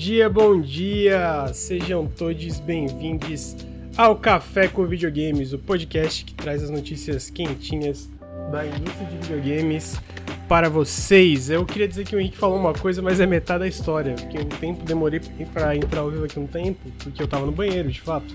[0.00, 1.52] dia, bom dia!
[1.52, 3.54] Sejam todos bem-vindos
[3.94, 8.08] ao Café com Videogames, o podcast que traz as notícias quentinhas
[8.50, 10.00] da indústria de videogames
[10.48, 11.50] para vocês.
[11.50, 14.38] Eu queria dizer que o Henrique falou uma coisa, mas é metade da história, porque
[14.38, 15.20] um tempo demorei
[15.52, 18.34] para entrar ao vivo aqui um tempo, porque eu tava no banheiro, de fato.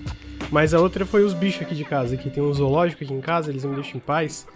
[0.52, 3.20] Mas a outra foi os bichos aqui de casa, que tem um zoológico aqui em
[3.20, 4.46] casa, eles não me deixam em paz.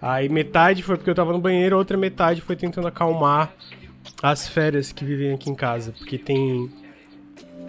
[0.00, 3.52] Aí metade foi porque eu tava no banheiro, a outra metade foi tentando acalmar
[4.22, 6.70] as férias que vivem aqui em casa, porque tem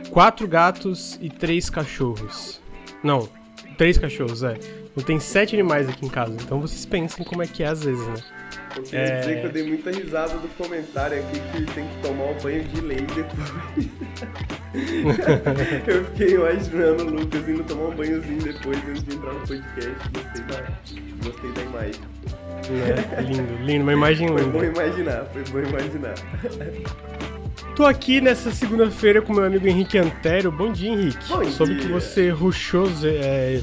[0.10, 2.62] quatro gatos e três cachorros.
[3.04, 3.28] Não,
[3.78, 4.58] três cachorros, é.
[4.96, 7.84] Não tem sete animais aqui em casa, então vocês pensem como é que é às
[7.84, 8.16] vezes, né?
[8.76, 9.20] Eu queria é...
[9.20, 12.64] dizer que eu dei muita risada do comentário aqui que tem que tomar um banho
[12.64, 14.54] de lei depois.
[15.88, 20.10] eu fiquei imaginando o Lucas indo tomar um banhozinho depois antes de entrar no podcast.
[20.14, 20.68] Gostei da,
[21.24, 22.02] gostei da imagem.
[23.18, 24.42] É, lindo, lindo, uma imagem linda.
[24.42, 26.16] Foi bom imaginar, foi bom imaginar.
[27.76, 30.52] Tô aqui nessa segunda-feira com meu amigo Henrique Antero.
[30.52, 31.28] Bom dia, Henrique.
[31.28, 31.84] Bom Soube dia.
[31.84, 33.62] que você rushou é,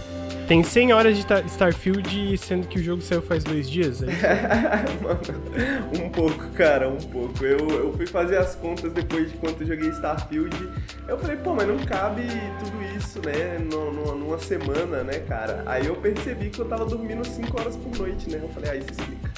[0.50, 4.08] tem 100 horas de Starfield, sendo que o jogo saiu faz dois dias, é
[5.96, 7.44] Um pouco, cara, um pouco.
[7.44, 10.68] Eu, eu fui fazer as contas depois de quanto eu joguei Starfield.
[11.06, 12.22] Eu falei, pô, mas não cabe
[12.58, 15.62] tudo isso, né, numa semana, né, cara?
[15.66, 18.40] Aí eu percebi que eu tava dormindo 5 horas por noite, né?
[18.42, 19.30] Eu falei, ah, isso explica.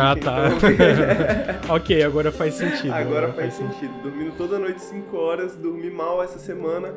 [0.00, 0.48] ah, tá.
[0.48, 1.76] Então.
[1.76, 2.94] ok, agora faz sentido.
[2.94, 3.92] Agora, agora faz, faz sentido.
[3.92, 4.02] sentido.
[4.02, 6.88] Dormindo toda noite 5 horas, dormi mal essa semana.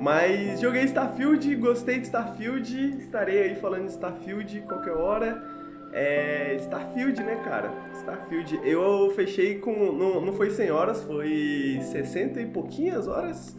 [0.00, 5.44] Mas joguei Starfield, gostei de Starfield, estarei aí falando de Starfield qualquer hora.
[5.92, 7.70] É, Starfield, né, cara?
[7.98, 8.60] Starfield.
[8.64, 9.92] Eu fechei com.
[9.92, 13.54] Não, não foi 100 horas, foi 60 e pouquinhas horas.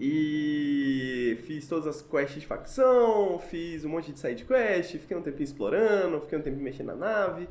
[0.00, 5.22] E fiz todas as quests de facção, fiz um monte de side quest, fiquei um
[5.22, 7.48] tempinho explorando, fiquei um tempinho mexendo na nave.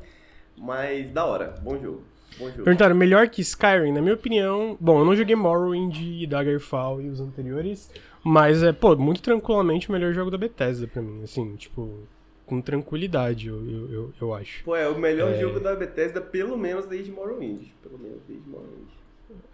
[0.58, 2.02] Mas da hora, bom jogo.
[2.38, 3.92] Perguntaram, melhor que Skyrim?
[3.92, 7.90] Na minha opinião, bom, eu não joguei Morrowind e Daggerfall e os anteriores,
[8.26, 12.00] mas é, pô, muito tranquilamente o melhor jogo da Bethesda pra mim, assim, tipo,
[12.44, 14.64] com tranquilidade, eu, eu, eu, eu acho.
[14.64, 15.38] Pô, é o melhor é...
[15.38, 17.68] jogo da Bethesda, pelo menos desde Morrowind.
[17.80, 18.88] Pelo menos desde Morrowind.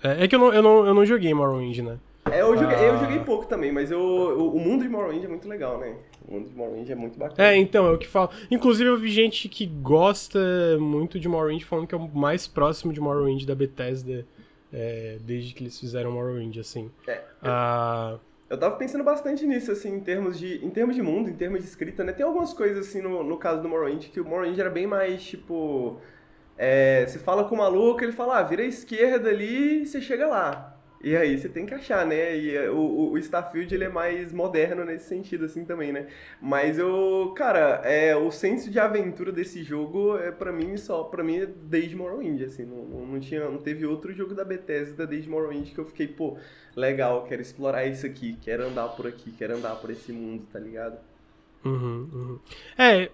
[0.03, 1.99] É, é que eu não, eu, não, eu não joguei Morrowind, né?
[2.31, 2.83] É, eu joguei, ah...
[2.83, 5.95] eu joguei pouco também, mas eu, o mundo de Morrowind é muito legal, né?
[6.27, 7.51] O mundo de Morrowind é muito bacana.
[7.51, 8.31] É, então, é o que falo.
[8.51, 10.39] Inclusive, eu vi gente que gosta
[10.81, 14.25] muito de Morrowind falando que é o mais próximo de Morrowind da Bethesda
[14.73, 16.91] é, desde que eles fizeram Morrowind, assim.
[17.07, 17.21] É.
[17.43, 18.17] Ah...
[18.17, 21.61] Eu tava pensando bastante nisso, assim, em termos de, em termos de mundo, em termos
[21.61, 22.13] de escrita, né?
[22.13, 25.23] Tem algumas coisas, assim, no, no caso do Morrowind, que o Morrowind era bem mais,
[25.23, 26.01] tipo...
[26.57, 30.01] É, você fala com o maluco, ele fala, ah, vira a esquerda ali e você
[30.01, 30.72] chega lá.
[31.03, 32.37] E aí você tem que achar, né?
[32.37, 36.07] E eh, o, o Starfield ele é mais moderno nesse sentido, assim, também, né?
[36.41, 41.25] Mas eu, cara, é, o senso de aventura desse jogo, é para mim, só, para
[41.25, 45.29] mim, é desde Morrowind, assim, não, não, tinha, não teve outro jogo da Bethesda desde
[45.29, 46.37] Morrowind que eu fiquei, pô,
[46.77, 50.61] legal, quero explorar isso aqui, quero andar por aqui, quero andar por esse mundo, tá
[50.61, 50.99] ligado?
[51.65, 52.39] Uhum, uhum.
[52.79, 53.11] É,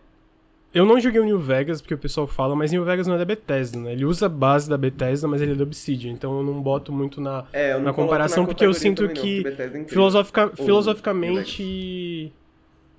[0.78, 3.19] eu não joguei o New Vegas, porque o pessoal fala, mas New Vegas não é
[3.19, 3.93] da Bethesda, né?
[3.93, 6.93] Ele usa a base da Bethesda, mas ele é da Obsidian, então eu não boto
[6.93, 12.33] muito na, é, na comparação, na porque eu sinto que não, é filosofica, filosoficamente.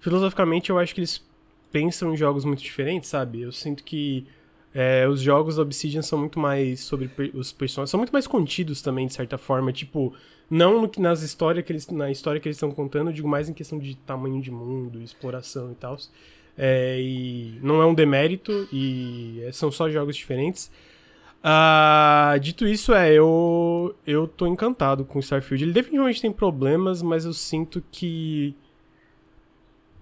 [0.01, 1.25] Filosoficamente, eu acho que eles
[1.71, 3.41] pensam em jogos muito diferentes, sabe?
[3.41, 4.27] Eu sinto que
[4.73, 8.27] é, os jogos da Obsidian são muito mais sobre per os personagens, são muito mais
[8.27, 10.13] contidos também, de certa forma, tipo,
[10.49, 13.47] não no, nas histórias que eles, na história que eles estão contando, eu digo mais
[13.47, 15.97] em questão de tamanho de mundo, exploração e tal.
[16.57, 20.71] É, e não é um demérito, e são só jogos diferentes.
[21.39, 25.63] Uh, dito isso, é, eu, eu tô encantado com Starfield.
[25.63, 28.55] Ele definitivamente tem problemas, mas eu sinto que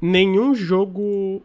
[0.01, 1.43] nenhum jogo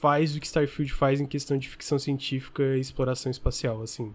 [0.00, 4.14] faz o que Starfield faz em questão de ficção científica e exploração espacial, assim.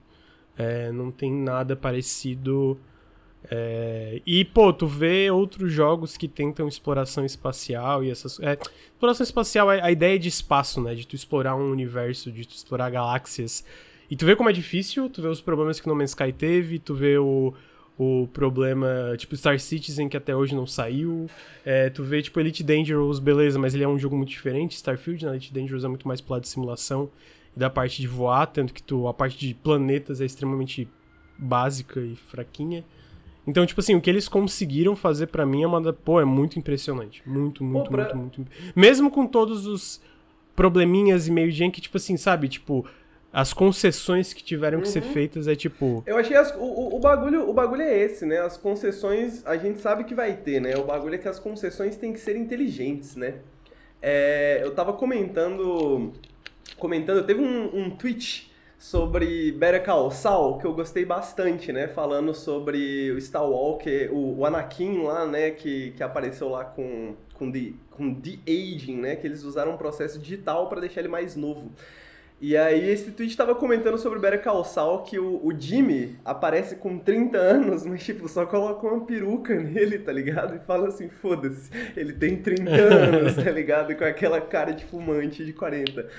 [0.57, 2.79] É, não tem nada parecido
[3.49, 8.39] é, e, pô, tu vê outros jogos que tentam exploração espacial e essas.
[8.39, 8.57] É,
[8.93, 10.93] exploração espacial é a ideia de espaço, né?
[10.93, 13.65] De tu explorar um universo, de tu explorar galáxias.
[14.09, 16.77] E tu vê como é difícil, tu vê os problemas que No Man's Sky teve,
[16.79, 17.53] tu vê o,
[17.97, 21.27] o problema, tipo, Star Citizen, que até hoje não saiu.
[21.65, 24.75] É, tu vê, tipo, Elite Dangerous, beleza, mas ele é um jogo muito diferente.
[24.75, 25.31] Starfield, né?
[25.31, 27.09] Elite Dangerous é muito mais pro lado de simulação
[27.55, 30.87] e da parte de voar, tanto que tu, a parte de planetas é extremamente
[31.37, 32.83] básica e fraquinha.
[33.45, 35.93] Então, tipo assim, o que eles conseguiram fazer para mim é uma.
[35.93, 37.23] Pô, é muito impressionante.
[37.25, 38.13] Muito, muito, Pô, pra...
[38.13, 38.51] muito, muito.
[38.75, 40.01] Mesmo com todos os
[40.55, 42.47] probleminhas e meio de que, tipo assim, sabe?
[42.47, 42.85] Tipo,
[43.33, 44.83] as concessões que tiveram uhum.
[44.83, 45.11] que ser uhum.
[45.11, 46.03] feitas é tipo.
[46.05, 48.39] Eu achei as, o, o, bagulho, o bagulho é esse, né?
[48.39, 50.75] As concessões a gente sabe que vai ter, né?
[50.77, 53.35] O bagulho é que as concessões têm que ser inteligentes, né?
[54.01, 56.11] É, eu tava comentando.
[56.77, 58.50] Comentando, teve um, um tweet
[58.81, 61.87] sobre Better Call Saul, que eu gostei bastante, né?
[61.87, 65.51] Falando sobre o Star Walker, o, o Anakin lá, né?
[65.51, 69.15] Que, que apareceu lá com, com, the, com the Aging, né?
[69.15, 71.71] Que eles usaram um processo digital para deixar ele mais novo.
[72.41, 76.17] E aí esse tweet estava comentando sobre o Better Call Saul que o, o, Jimmy
[76.25, 80.55] aparece com 30 anos, mas tipo, só coloca uma peruca nele, tá ligado?
[80.55, 83.95] E fala assim, foda-se, ele tem 30 anos, tá ligado?
[83.95, 86.09] Com aquela cara de fumante de 40.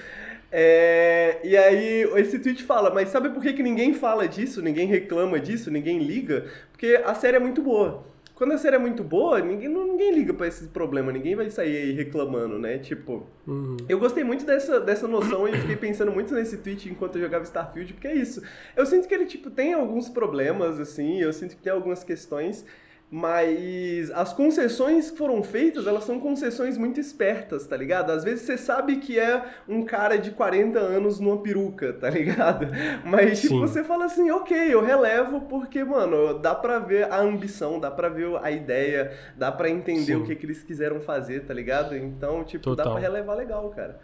[0.54, 4.86] É, e aí esse tweet fala, mas sabe por que, que ninguém fala disso, ninguém
[4.86, 6.44] reclama disso, ninguém liga?
[6.70, 8.04] Porque a série é muito boa.
[8.34, 11.76] Quando a série é muito boa, ninguém, ninguém liga para esse problema, ninguém vai sair
[11.76, 12.76] aí reclamando, né?
[12.76, 13.76] Tipo, uhum.
[13.88, 17.44] eu gostei muito dessa, dessa noção e fiquei pensando muito nesse tweet enquanto eu jogava
[17.44, 18.42] Starfield, porque é isso.
[18.76, 22.66] Eu sinto que ele, tipo, tem alguns problemas, assim, eu sinto que tem algumas questões
[23.14, 28.10] mas as concessões que foram feitas, elas são concessões muito espertas, tá ligado?
[28.10, 32.68] Às vezes você sabe que é um cara de 40 anos numa peruca, tá ligado?
[33.04, 37.78] Mas tipo, você fala assim, ok, eu relevo porque, mano, dá pra ver a ambição,
[37.78, 40.14] dá pra ver a ideia, dá pra entender Sim.
[40.14, 41.94] o que, que eles quiseram fazer, tá ligado?
[41.94, 42.86] Então, tipo, Total.
[42.86, 44.00] dá pra relevar legal, cara.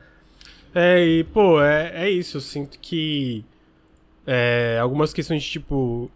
[0.75, 3.43] É, e, pô, é, é isso, eu sinto que
[4.27, 6.11] é, algumas questões de, tipo,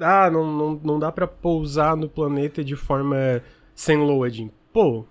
[0.00, 3.42] ah, não, não, não dá para pousar no planeta de forma
[3.74, 4.50] sem loading.
[4.72, 5.04] Pô,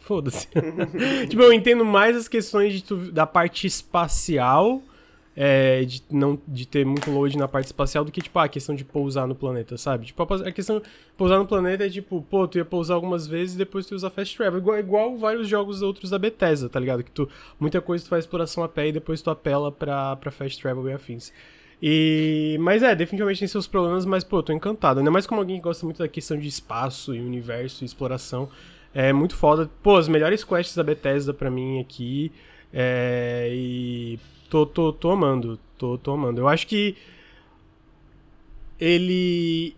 [0.00, 0.48] foda-se.
[1.28, 4.82] tipo, eu entendo mais as questões tu, da parte espacial,
[5.36, 8.48] é, de, não, de ter muito load na parte espacial, do que, tipo, ah, a
[8.48, 10.06] questão de pousar no planeta, sabe?
[10.06, 10.84] Tipo, a, questão de
[11.16, 14.10] pousar no planeta é, tipo, pô, tu ia pousar algumas vezes e depois tu usa
[14.10, 14.60] fast travel.
[14.60, 17.02] Igual, igual vários jogos outros da Bethesda, tá ligado?
[17.02, 17.28] Que tu,
[17.58, 20.88] muita coisa tu faz exploração a pé e depois tu apela pra, pra fast travel
[20.88, 21.32] e afins.
[21.82, 25.00] E, mas é, definitivamente tem seus problemas, mas pô, tô encantado.
[25.00, 28.48] Ainda mais como alguém que gosta muito da questão de espaço e universo e exploração.
[28.94, 29.68] É muito foda.
[29.82, 32.32] Pô, as melhores quests da Bethesda pra mim aqui.
[32.72, 34.18] É, e
[34.48, 35.58] tô, tô, tô amando.
[35.76, 36.40] Tô, tô amando.
[36.40, 36.96] Eu acho que
[38.78, 39.76] ele.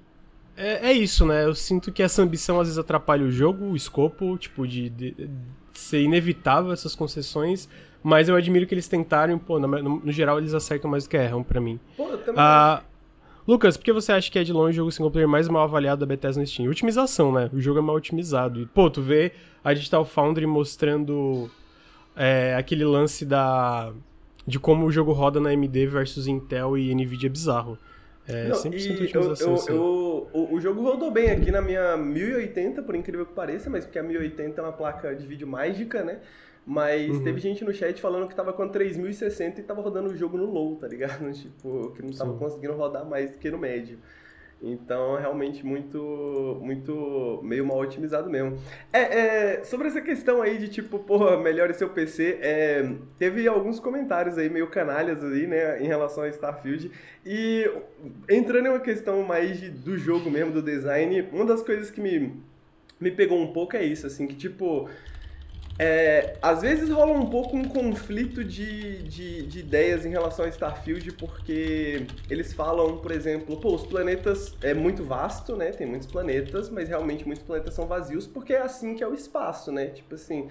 [0.57, 1.45] É, é, isso, né?
[1.45, 5.11] Eu sinto que essa ambição às vezes atrapalha o jogo, o escopo, tipo, de, de,
[5.13, 5.29] de
[5.73, 7.69] ser inevitável essas concessões.
[8.07, 11.17] Mas eu admiro que eles tentaram, pô, no, no, geral eles acertam mais do que
[11.17, 11.81] erram pra mim.
[11.97, 12.35] Pô, eu também.
[12.37, 12.85] Ah,
[13.49, 15.65] Lucas, por que você acha que é de longe o jogo single player mais mal
[15.65, 16.71] avaliado da Bethesda no Steam?
[16.71, 17.51] Otimização, né?
[17.53, 18.61] O jogo é mal otimizado.
[18.61, 19.33] E, pô, tu vê
[19.65, 21.51] a Digital Foundry mostrando
[22.15, 23.93] é, aquele lance da
[24.47, 27.77] de como o jogo roda na AMD versus Intel e Nvidia é bizarro.
[28.29, 29.57] É Não, 100% otimização.
[29.67, 33.33] Eu, eu, eu, o, o jogo rodou bem aqui na minha 1080, por incrível que
[33.33, 36.21] pareça, mas porque a 1080 é uma placa de vídeo mágica, né?
[36.67, 37.23] Mas uhum.
[37.23, 40.47] teve gente no chat falando que tava com 3060 e tava rodando o jogo no
[40.47, 41.31] low, tá ligado?
[41.33, 42.39] Tipo, que não tava Sim.
[42.39, 43.99] conseguindo rodar mais do que no médio.
[44.61, 48.59] Então, realmente muito, muito meio mal otimizado mesmo.
[48.93, 53.79] É, é, sobre essa questão aí de tipo, porra, melhore seu PC, é, teve alguns
[53.79, 56.91] comentários aí meio canalhas aí, né, em relação a Starfield.
[57.25, 57.71] E
[58.29, 62.01] entrando em uma questão mais de, do jogo mesmo, do design, uma das coisas que
[62.01, 62.33] me,
[62.99, 64.89] me pegou um pouco é isso, assim, que tipo
[65.79, 70.49] é, às vezes rola um pouco um conflito de, de, de, ideias em relação a
[70.49, 75.71] Starfield, porque eles falam, por exemplo, pô, os planetas é muito vasto, né?
[75.73, 79.13] Tem muitos planetas, mas realmente muitos planetas são vazios, porque é assim que é o
[79.13, 79.89] espaço, né?
[79.89, 80.49] Tipo assim,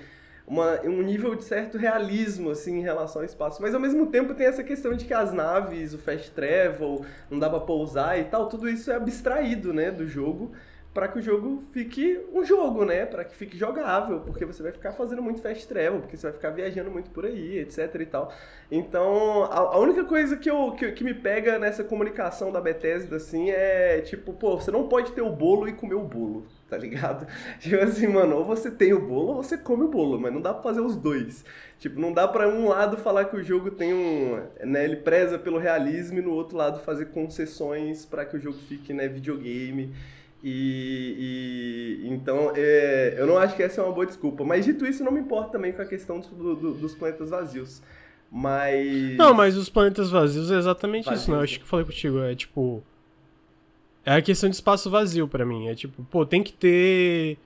[0.48, 3.60] uma, um nível de certo realismo, assim, em relação ao espaço.
[3.64, 7.40] Mas ao mesmo tempo tem essa questão de que as naves, o fast travel, não
[7.40, 10.52] dá pra pousar e tal, tudo isso é abstraído, né, do jogo
[10.96, 13.06] para que o jogo fique um jogo, né?
[13.06, 16.34] Para que fique jogável, porque você vai ficar fazendo muito fast travel, porque você vai
[16.34, 18.34] ficar viajando muito por aí, etc e tal.
[18.72, 23.18] Então, a, a única coisa que, eu, que, que, me pega nessa comunicação da Bethesda,
[23.18, 26.78] assim, é tipo, pô, você não pode ter o bolo e comer o bolo, tá
[26.78, 27.28] ligado?
[27.60, 30.40] Tipo assim, mano, ou você tem o bolo ou você come o bolo, mas não
[30.40, 31.44] dá pra fazer os dois.
[31.78, 34.42] Tipo, não dá pra um lado falar que o jogo tem um.
[34.64, 38.58] Né, ele preza pelo realismo e no outro lado fazer concessões para que o jogo
[38.70, 39.94] fique, né, videogame.
[40.48, 44.44] E, e então é, eu não acho que essa é uma boa desculpa.
[44.44, 47.82] Mas dito isso, não me importa também com a questão do, do, dos planetas vazios.
[48.32, 49.18] Mas.
[49.18, 51.38] Não, mas os planetas vazios é exatamente isso, né?
[51.38, 52.20] Eu acho que eu falei contigo.
[52.20, 52.84] É tipo.
[54.06, 55.68] É a questão de espaço vazio para mim.
[55.68, 57.40] É tipo, pô, tem que ter.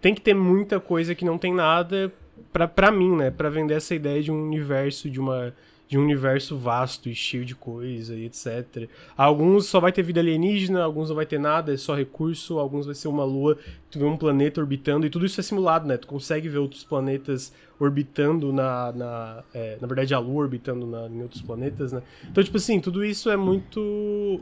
[0.00, 2.12] Tem que ter muita coisa que não tem nada
[2.52, 3.30] pra, pra mim, né?
[3.30, 5.54] Pra vender essa ideia de um universo, de uma
[5.88, 8.88] de um universo vasto e cheio de coisa e etc.
[9.16, 12.86] Alguns só vai ter vida alienígena, alguns não vai ter nada, é só recurso, alguns
[12.86, 13.56] vai ser uma lua,
[13.90, 15.96] tu vê um planeta orbitando, e tudo isso é simulado, né?
[15.96, 18.92] Tu consegue ver outros planetas orbitando na.
[18.92, 22.02] Na, é, na verdade, a lua orbitando na, em outros planetas, né?
[22.28, 24.40] Então, tipo assim, tudo isso é muito.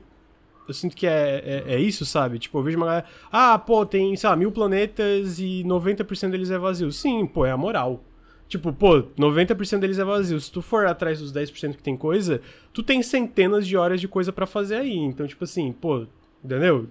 [0.66, 2.38] Eu sinto que é, é, é, isso, sabe?
[2.38, 3.06] Tipo, eu vejo uma galera.
[3.30, 6.90] Ah, pô, tem, sei lá, mil planetas e 90% deles é vazio.
[6.90, 8.02] Sim, pô, é a moral
[8.48, 10.38] Tipo, pô, 90% deles é vazio.
[10.40, 12.40] Se tu for atrás dos 10% que tem coisa,
[12.72, 14.96] tu tem centenas de horas de coisa para fazer aí.
[14.96, 16.06] Então, tipo assim, pô,
[16.44, 16.88] entendeu?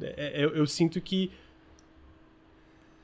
[0.00, 1.30] É, é, eu, eu, sinto que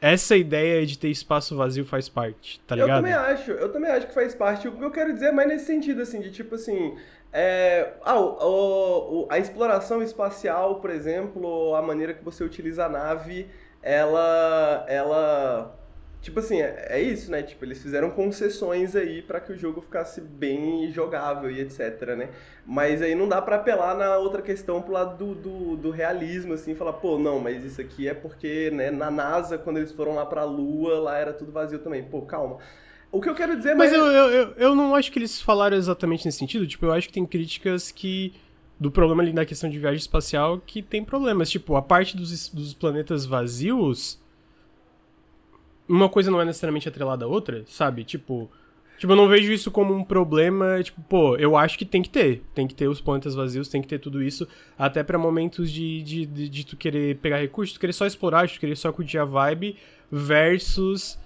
[0.01, 2.91] essa ideia de ter espaço vazio faz parte, tá ligado?
[2.91, 4.69] Eu também acho, eu também acho que faz parte.
[4.69, 6.97] O que eu quero dizer é mais nesse sentido, assim, de tipo assim.
[7.33, 12.89] É, ah, o, o, a exploração espacial, por exemplo, a maneira que você utiliza a
[12.89, 13.49] nave,
[13.83, 14.85] ela.
[14.89, 15.78] ela
[16.21, 17.43] Tipo assim, é, é, isso, né?
[17.43, 22.31] Tipo, eles fizeram concessões aí para que o jogo ficasse bem jogável e etc, né?
[22.67, 26.55] Mas aí não dá para apelar na outra questão pro lado do, do, do, realismo,
[26.55, 30.15] assim, falar, pô, não, mas isso aqui é porque, né, na NASA, quando eles foram
[30.15, 32.03] lá pra Lua, lá era tudo vazio também.
[32.03, 32.59] Pô, calma.
[33.13, 33.75] O que eu quero dizer...
[33.75, 33.99] Mas, mas...
[33.99, 36.67] Eu, eu, eu, eu não acho que eles falaram exatamente nesse sentido.
[36.67, 38.35] Tipo, eu acho que tem críticas que
[38.79, 41.49] do problema ali na questão de viagem espacial que tem problemas.
[41.49, 44.21] Tipo, a parte dos, dos planetas vazios
[45.89, 48.05] uma coisa não é necessariamente atrelada à outra, sabe?
[48.05, 48.51] Tipo,
[48.99, 52.11] tipo, eu não vejo isso como um problema, tipo, pô, eu acho que tem que
[52.11, 52.43] ter.
[52.55, 54.47] Tem que ter os planetas vazios, tem que ter tudo isso,
[54.79, 58.49] até para momentos de, de, de, de, tu querer pegar recursos, tu querer só explorar,
[58.49, 59.77] tu querer só curtir a vibe,
[60.11, 61.19] versus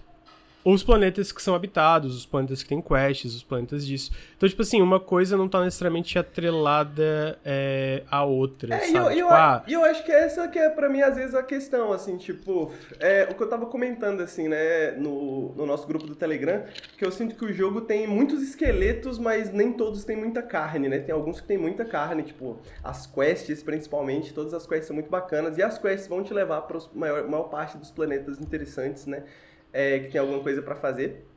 [0.65, 4.13] os planetas que são habitados, os planetas que têm quests, os planetas disso.
[4.37, 8.97] Então, tipo assim, uma coisa não tá necessariamente atrelada é, à outra, é, sabe?
[8.97, 9.65] Eu, tipo, eu, ah...
[9.67, 12.73] eu acho que essa que é, pra mim, às vezes, a questão, assim, tipo...
[13.01, 16.65] É, o que eu tava comentando, assim, né, no, no nosso grupo do Telegram,
[16.97, 20.89] que eu sinto que o jogo tem muitos esqueletos, mas nem todos têm muita carne,
[20.89, 20.99] né?
[20.99, 25.11] Tem alguns que tem muita carne, tipo, as quests, principalmente, todas as quests são muito
[25.11, 29.07] bacanas, e as quests vão te levar para a maior, maior parte dos planetas interessantes,
[29.07, 29.25] né?
[29.73, 31.32] É, que tem alguma coisa para fazer.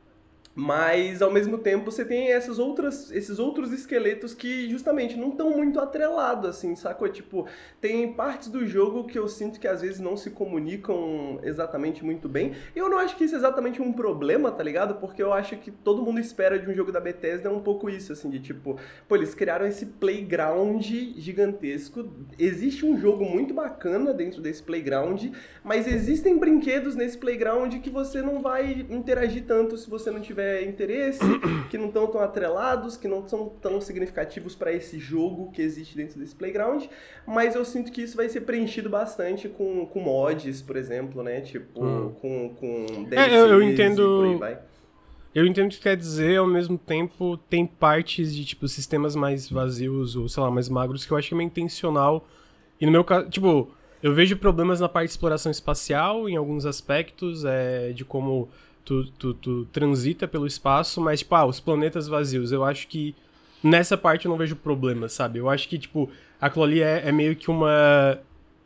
[0.58, 5.50] Mas ao mesmo tempo você tem essas outras, esses outros esqueletos que justamente não estão
[5.50, 7.06] muito atrelados, assim, sacou?
[7.10, 7.46] Tipo,
[7.78, 12.26] tem partes do jogo que eu sinto que às vezes não se comunicam exatamente muito
[12.26, 12.54] bem.
[12.74, 14.94] Eu não acho que isso é exatamente um problema, tá ligado?
[14.94, 18.14] Porque eu acho que todo mundo espera de um jogo da Bethesda um pouco isso,
[18.14, 22.08] assim, de tipo, pô, eles criaram esse playground gigantesco.
[22.38, 25.22] Existe um jogo muito bacana dentro desse playground,
[25.62, 30.45] mas existem brinquedos nesse playground que você não vai interagir tanto se você não tiver
[30.64, 31.20] interesse,
[31.70, 35.96] que não estão tão atrelados, que não são tão significativos para esse jogo que existe
[35.96, 36.84] dentro desse playground,
[37.26, 41.40] mas eu sinto que isso vai ser preenchido bastante com, com mods, por exemplo, né?
[41.40, 42.12] Tipo, hum.
[42.20, 44.40] com, com é, eu, eu entendo...
[45.34, 49.50] Eu entendo o que quer dizer, ao mesmo tempo tem partes de, tipo, sistemas mais
[49.50, 52.26] vazios ou, sei lá, mais magros que eu acho que é meio intencional.
[52.80, 53.70] E no meu caso, tipo,
[54.02, 58.48] eu vejo problemas na parte de exploração espacial em alguns aspectos, é, de como
[58.86, 63.14] tu, tu, tu transita pelo espaço, mas, tipo, ah, os planetas vazios, eu acho que
[63.62, 65.40] nessa parte eu não vejo problema, sabe?
[65.40, 66.08] Eu acho que, tipo,
[66.40, 68.18] aquilo ali é, é meio que uma.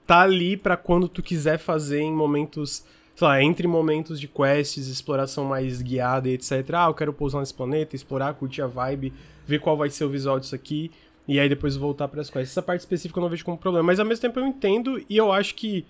[0.07, 2.85] tá ali para quando tu quiser fazer em momentos.
[3.17, 6.53] Sei lá, entre momentos de quests, exploração mais guiada e etc.
[6.73, 9.13] Ah, eu quero pousar nesse planeta, explorar, curtir a vibe,
[9.47, 10.91] ver qual vai ser o visual disso aqui,
[11.29, 12.53] e aí depois voltar para as quests.
[12.53, 15.19] Essa parte específica eu não vejo como problema, mas ao mesmo tempo eu entendo e
[15.19, 15.85] eu acho que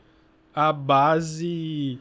[0.53, 2.01] a base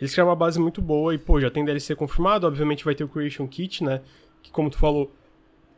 [0.00, 3.04] eles criaram uma base muito boa e, pô, já tem DLC confirmado, obviamente vai ter
[3.04, 4.00] o Creation Kit, né?
[4.42, 5.12] Que, como tu falou,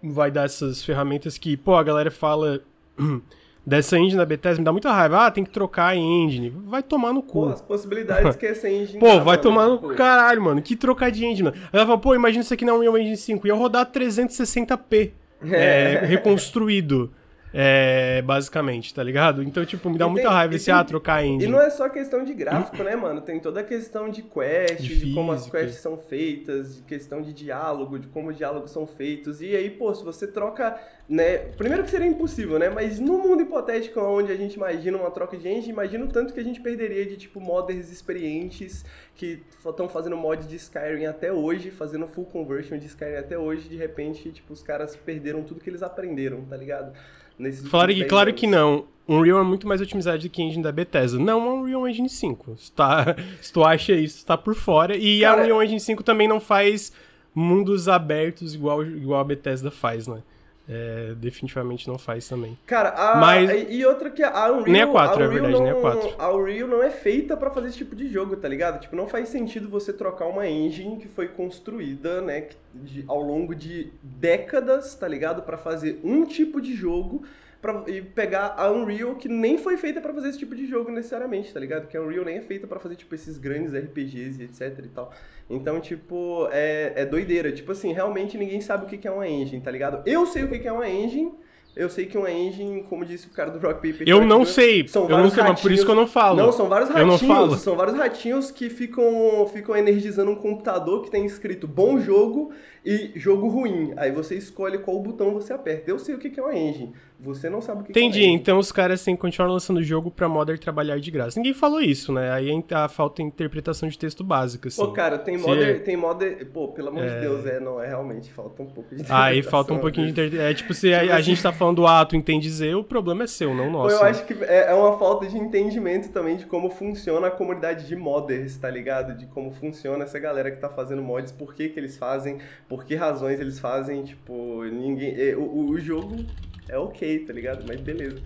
[0.02, 2.60] vai dar essas ferramentas que, pô, a galera fala
[3.66, 5.26] dessa engine da Bethesda, me dá muita raiva.
[5.26, 6.50] Ah, tem que trocar a engine.
[6.50, 7.46] Vai tomar no cu.
[7.46, 10.62] Pô, as possibilidades que essa engine Pô, vai tomar no cu, caralho, mano.
[10.62, 11.56] Que trocar de engine, mano.
[11.72, 13.46] Ela fala, pô, imagina isso aqui na Unreal Engine 5.
[13.46, 15.12] Ia rodar 360p.
[15.44, 15.94] É.
[15.94, 17.12] É, reconstruído.
[17.54, 19.42] É, basicamente, tá ligado?
[19.42, 21.44] Então, tipo, me dá muita raiva esse, ah, trocar engine.
[21.44, 23.20] E não é só questão de gráfico, né, mano?
[23.20, 27.20] Tem toda a questão de quest, de, de como as quests são feitas, de questão
[27.20, 29.42] de diálogo, de como os diálogos são feitos.
[29.42, 30.78] E aí, pô, se você troca,
[31.08, 31.38] né?
[31.38, 32.70] Primeiro que seria impossível, né?
[32.70, 36.32] Mas no mundo hipotético onde a gente imagina uma troca de engine, imagina o tanto
[36.32, 41.30] que a gente perderia de, tipo, modders experientes que estão fazendo mod de Skyrim até
[41.30, 45.60] hoje, fazendo full conversion de Skyrim até hoje, de repente, tipo, os caras perderam tudo
[45.60, 46.92] que eles aprenderam, tá ligado?
[47.38, 48.84] Nesses Claro, que, claro que não.
[49.08, 51.18] Unreal é muito mais otimizado do que a engine da Bethesda.
[51.18, 52.56] Não a Unreal Engine 5.
[52.56, 54.96] Se, tá, se tu acha isso, tá por fora.
[54.96, 56.92] E Cara, a Unreal Engine 5 também não faz
[57.34, 60.22] mundos abertos igual, igual a Bethesda faz, né?
[60.68, 62.56] É, definitivamente não faz também.
[62.66, 64.68] Cara, a, Mas, e outra que a Unreal...
[64.68, 66.14] Nem a 4, a é verdade, não, nem a 4.
[66.18, 68.80] A Unreal não é feita para fazer esse tipo de jogo, tá ligado?
[68.80, 73.54] Tipo, não faz sentido você trocar uma engine que foi construída, né, de, ao longo
[73.54, 75.42] de décadas, tá ligado?
[75.42, 77.24] para fazer um tipo de jogo
[77.62, 80.90] pra, e pegar a Unreal, que nem foi feita para fazer esse tipo de jogo
[80.90, 81.86] necessariamente, tá ligado?
[81.86, 84.88] Que a Unreal nem é feita para fazer, tipo, esses grandes RPGs e etc e
[84.88, 85.12] tal.
[85.48, 87.52] Então, tipo, é, é doideira.
[87.52, 90.02] Tipo assim, realmente ninguém sabe o que é uma engine, tá ligado?
[90.04, 91.32] Eu sei o que é uma engine,
[91.74, 94.06] Eu sei que uma engine, como disse o cara do Rock Paper...
[94.06, 96.36] Eu não sei, são eu não sei, ratinhos, por isso que eu não falo.
[96.36, 97.56] Não, são vários ratinhos, eu não falo.
[97.56, 102.52] são vários ratinhos que ficam, ficam energizando um computador que tem escrito bom jogo
[102.84, 103.92] e jogo ruim.
[103.96, 105.90] Aí você escolhe qual botão você aperta.
[105.90, 106.92] Eu sei o que é uma engine.
[107.22, 108.34] Você não sabe o que Entendi, é uma engine.
[108.34, 111.38] então os caras têm que continuar lançando o jogo pra modder trabalhar de graça.
[111.38, 112.32] Ninguém falou isso, né?
[112.32, 114.82] Aí a falta de interpretação de texto básica, assim.
[114.82, 115.84] Pô, cara, tem modder, Se...
[115.84, 116.44] tem modder...
[116.46, 117.14] Pô, pelo amor é...
[117.14, 120.12] de Deus, é, não, é realmente, falta um pouco de Aí falta um pouquinho de
[120.12, 120.50] interpretação.
[120.50, 123.26] É tipo, se a, a, gente tá falando do ato, entende dizer, o problema é
[123.28, 123.96] seu, não nosso.
[123.96, 127.30] Pô, eu acho que é, é uma falta de entendimento também de como funciona a
[127.30, 129.16] comunidade de modders, tá ligado?
[129.16, 132.38] De como funciona essa galera que tá fazendo mods, por que que eles fazem,
[132.72, 135.34] por que razões eles fazem, tipo, ninguém...
[135.34, 136.24] O, o jogo
[136.66, 137.66] é ok, tá ligado?
[137.68, 138.22] Mas beleza.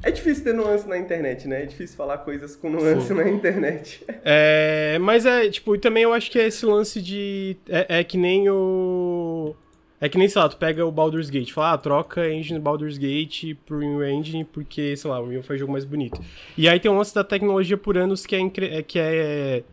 [0.00, 1.64] É difícil ter nuance na internet, né?
[1.64, 3.14] É difícil falar coisas com nuance Sim.
[3.14, 4.04] na internet.
[4.24, 7.56] É, mas é, tipo, e também eu acho que é esse lance de.
[7.68, 9.56] É, é, que nem o.
[10.00, 12.96] É que nem, sei lá, tu pega o Baldur's Gate, fala, ah, troca engine Baldur's
[12.96, 16.20] Gate pro Unreal Engine porque, sei lá, o Unreal faz jogo mais bonito.
[16.56, 18.40] E aí tem um lance da tecnologia por anos que é,
[18.78, 19.64] é que é,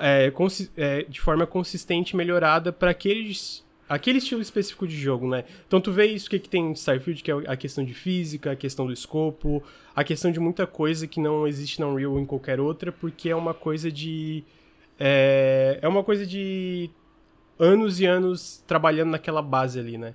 [0.00, 0.32] é,
[0.76, 5.44] é, de forma consistente melhorada para aqueles aquele estilo específico de jogo, né?
[5.66, 8.52] Então tu vê isso que, que tem em Starfield, que é a questão de física,
[8.52, 9.62] a questão do escopo,
[9.94, 13.28] a questão de muita coisa que não existe na Unreal ou em qualquer outra, porque
[13.28, 14.44] é uma coisa de.
[14.98, 16.88] É, é uma coisa de
[17.58, 20.14] anos e anos trabalhando naquela base ali, né?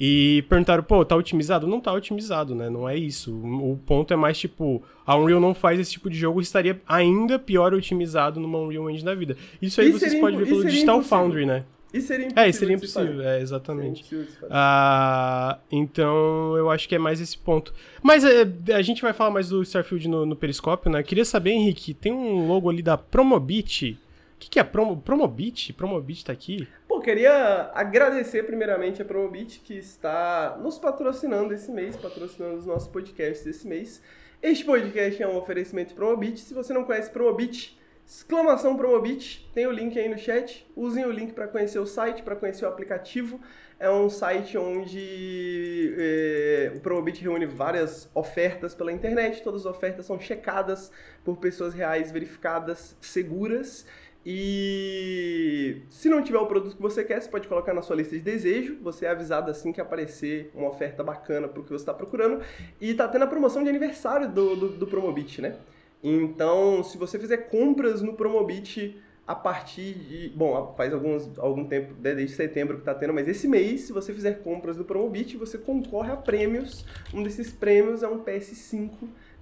[0.00, 1.66] E perguntaram, pô, tá otimizado?
[1.66, 2.70] Não tá otimizado, né?
[2.70, 3.34] Não é isso.
[3.34, 7.38] O ponto é mais tipo, a Unreal não faz esse tipo de jogo estaria ainda
[7.38, 9.36] pior otimizado numa Unreal Engine da vida.
[9.60, 11.18] Isso aí vocês podem ver pelo Digital impossível.
[11.18, 11.64] Foundry, né?
[11.92, 12.48] E seria impossível.
[12.48, 14.04] É, seria impossível, é, exatamente.
[14.50, 17.72] Ah, então, eu acho que é mais esse ponto.
[18.02, 21.02] Mas é, a gente vai falar mais do Starfield no, no Periscópio, né?
[21.02, 23.98] Queria saber, Henrique, tem um logo ali da Promobit.
[24.38, 25.72] O que, que é Promo, Promobit?
[25.72, 26.68] Promobit tá aqui?
[26.86, 32.86] Pô, queria agradecer primeiramente a Promobit que está nos patrocinando esse mês, patrocinando os nossos
[32.86, 34.00] podcasts esse mês.
[34.40, 36.38] Este podcast é um oferecimento Promobit.
[36.38, 37.76] Se você não conhece Promobit,
[38.06, 40.66] Exclamação Promobit, tem o link aí no chat.
[40.74, 43.38] Usem o link para conhecer o site, para conhecer o aplicativo.
[43.78, 49.42] É um site onde é, o Promobit reúne várias ofertas pela internet.
[49.42, 50.90] Todas as ofertas são checadas
[51.22, 53.84] por pessoas reais, verificadas, seguras.
[54.30, 58.14] E se não tiver o produto que você quer, você pode colocar na sua lista
[58.14, 58.76] de desejo.
[58.82, 62.42] Você é avisado assim que aparecer uma oferta bacana para o que você está procurando.
[62.78, 65.56] E tá tendo a promoção de aniversário do, do, do Promobit, né?
[66.04, 70.28] Então, se você fizer compras no Promobit a partir de.
[70.36, 73.94] Bom, faz alguns, algum tempo, né, desde setembro que está tendo, mas esse mês, se
[73.94, 76.84] você fizer compras no Promobit, você concorre a prêmios.
[77.14, 78.90] Um desses prêmios é um PS5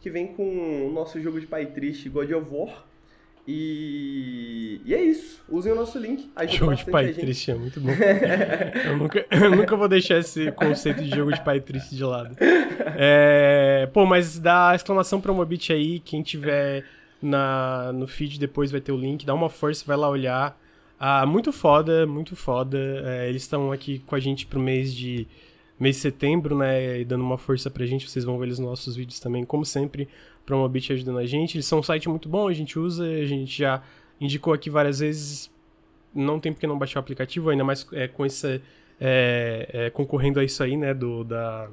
[0.01, 2.87] que vem com o nosso jogo de pai triste God of War.
[3.46, 5.40] E, e é isso.
[5.48, 6.30] Usem o nosso link.
[6.48, 7.90] Jogo de pai triste é muito bom.
[8.85, 12.37] eu, nunca, eu nunca vou deixar esse conceito de jogo de pai triste de lado.
[12.96, 16.00] É, pô, mas dá exclamação Promobit aí.
[16.00, 16.85] Quem tiver
[17.22, 19.24] na, no feed depois vai ter o link.
[19.24, 20.59] Dá uma força, vai lá olhar.
[20.98, 22.78] Ah, muito foda, muito foda.
[23.04, 25.28] É, eles estão aqui com a gente pro mês de
[25.78, 27.00] mês de setembro, né?
[27.00, 28.08] E dando uma força pra gente.
[28.08, 30.08] Vocês vão ver eles nos nossos vídeos também, como sempre.
[30.44, 31.56] Promobit ajudando a gente.
[31.56, 33.82] Eles são um site muito bom, a gente usa, a gente já
[34.20, 35.50] indicou aqui várias vezes.
[36.14, 38.62] Não tem porque não baixar o aplicativo, ainda mais é, com esse.
[38.98, 40.94] É, é, concorrendo a isso aí, né?
[40.94, 41.68] Do, da.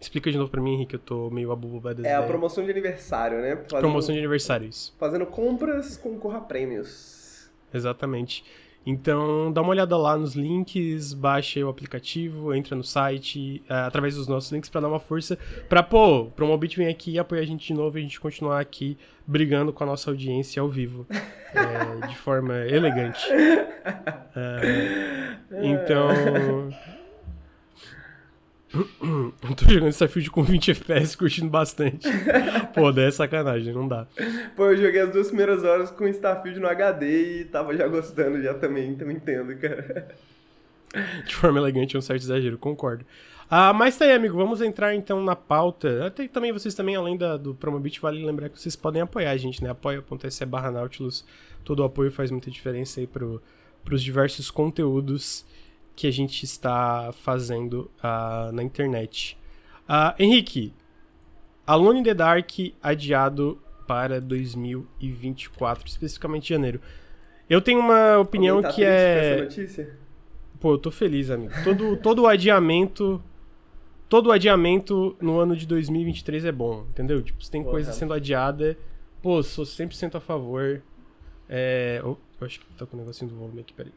[0.00, 2.04] Explica de novo pra mim, Henrique, eu tô meio abobado.
[2.04, 3.56] É a promoção de aniversário, né?
[3.56, 4.94] Fazendo, promoção de aniversário, isso.
[4.98, 7.48] Fazendo compras, concorra a prêmios.
[7.72, 8.44] Exatamente.
[8.84, 14.16] Então, dá uma olhada lá nos links, baixa o aplicativo, entra no site, é, através
[14.16, 17.46] dos nossos links para dar uma força para pô, Promobit vir aqui e apoiar a
[17.46, 21.06] gente de novo e a gente continuar aqui brigando com a nossa audiência ao vivo,
[21.54, 23.24] é, de forma elegante.
[24.34, 26.70] É, então,
[29.02, 32.08] Eu tô jogando Starfield com 20 FPS curtindo bastante.
[32.74, 34.06] Pô, daí é sacanagem, não dá.
[34.56, 38.42] Pô, eu joguei as duas primeiras horas com Starfield no HD e tava já gostando
[38.42, 40.08] já também, também entendo, cara.
[41.26, 43.04] De forma elegante, é um certo exagero, concordo.
[43.48, 46.06] Ah, mas tá aí, amigo, vamos entrar então na pauta.
[46.06, 49.36] Até também vocês também, além da, do Promobit, vale lembrar que vocês podem apoiar a
[49.36, 49.70] gente, né?
[49.70, 51.24] apoia.se barra Nautilus.
[51.64, 53.42] Todo o apoio faz muita diferença aí pro,
[53.84, 55.44] pros diversos conteúdos
[55.94, 59.38] que a gente está fazendo uh, na internet.
[59.88, 60.72] Uh, Henrique,
[61.66, 62.50] Alone in the Dark
[62.82, 66.80] adiado para 2024, especificamente janeiro.
[67.48, 69.34] Eu tenho uma opinião tá que é.
[69.34, 69.98] essa notícia?
[70.58, 71.52] Pô, eu tô feliz, amigo.
[71.64, 73.22] Todo, todo o adiamento.
[74.08, 77.22] Todo o adiamento no ano de 2023 é bom, entendeu?
[77.22, 77.98] Tipo, se tem Pô, coisa cara.
[77.98, 78.76] sendo adiada.
[79.22, 80.82] Pô, sou 100% a favor.
[81.48, 82.00] É.
[82.04, 83.92] Oh, eu acho que tá com o um negocinho do volume aqui, peraí.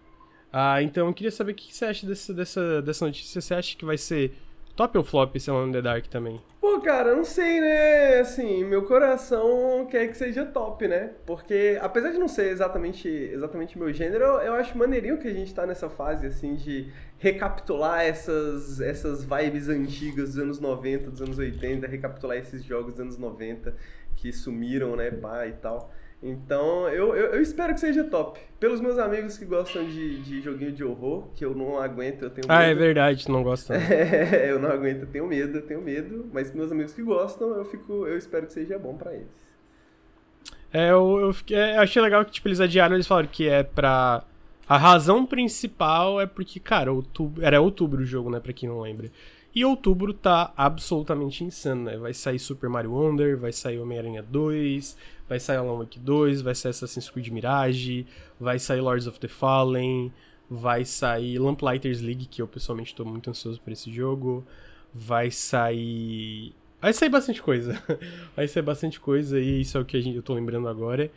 [0.58, 3.42] Ah, então eu queria saber o que você acha dessa, dessa, dessa notícia.
[3.42, 4.32] Você acha que vai ser
[4.76, 6.42] Top ou flop esse Alone in the Dark também?
[6.60, 8.20] Pô, cara, não sei, né?
[8.20, 11.12] Assim, meu coração quer que seja top, né?
[11.26, 15.54] Porque, apesar de não ser exatamente, exatamente meu gênero, eu acho maneirinho que a gente
[15.54, 21.38] tá nessa fase, assim, de recapitular essas, essas vibes antigas dos anos 90, dos anos
[21.38, 23.74] 80, recapitular esses jogos dos anos 90
[24.18, 25.90] que sumiram, né, pá e tal.
[26.24, 28.40] Então, eu, eu, eu, espero que seja top.
[28.60, 32.30] Pelos meus amigos que gostam de, de joguinho de horror, que eu não aguento, eu
[32.30, 32.58] tenho medo.
[32.58, 33.76] Ah, é verdade, tu não gosta.
[33.78, 36.28] É, eu não aguento, eu tenho medo, eu tenho medo.
[36.34, 39.28] Mas meus amigos que gostam, eu fico, eu espero que seja bom para eles.
[40.74, 43.48] É, eu, eu, fiquei, é, eu, achei legal que tipo, eles adiaram, eles falaram que
[43.48, 44.24] é pra...
[44.68, 48.82] A razão principal é porque, cara, outubro, era outubro o jogo, né, pra quem não
[48.82, 49.12] lembra.
[49.56, 51.98] E outubro tá absolutamente insano, né?
[51.98, 54.98] Vai sair Super Mario Wonder, vai sair Homem-Aranha 2,
[55.30, 58.06] vai sair Alan Wake 2, vai sair Assassin's Creed Mirage,
[58.38, 60.12] vai sair Lords of the Fallen,
[60.50, 64.46] vai sair Lamplighters League, que eu pessoalmente estou muito ansioso por esse jogo,
[64.94, 66.54] vai sair...
[66.82, 67.82] Vai sair bastante coisa.
[68.36, 71.10] vai sair bastante coisa e isso é o que gente, eu tô lembrando agora.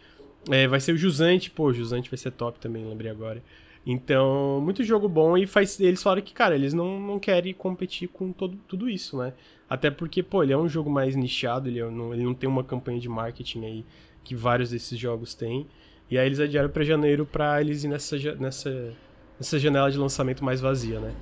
[0.48, 3.42] É, vai ser o Jusante, pô, o Jusante vai ser top também, lembrei agora.
[3.90, 8.06] Então, muito jogo bom e faz, eles falaram que, cara, eles não, não querem competir
[8.06, 9.32] com todo, tudo isso, né?
[9.66, 12.46] Até porque, pô, ele é um jogo mais nichado, ele, é não, ele não tem
[12.46, 13.86] uma campanha de marketing aí
[14.22, 15.66] que vários desses jogos têm.
[16.10, 18.92] E aí eles adiaram para janeiro para eles ir nessa, nessa,
[19.38, 21.14] nessa janela de lançamento mais vazia, né?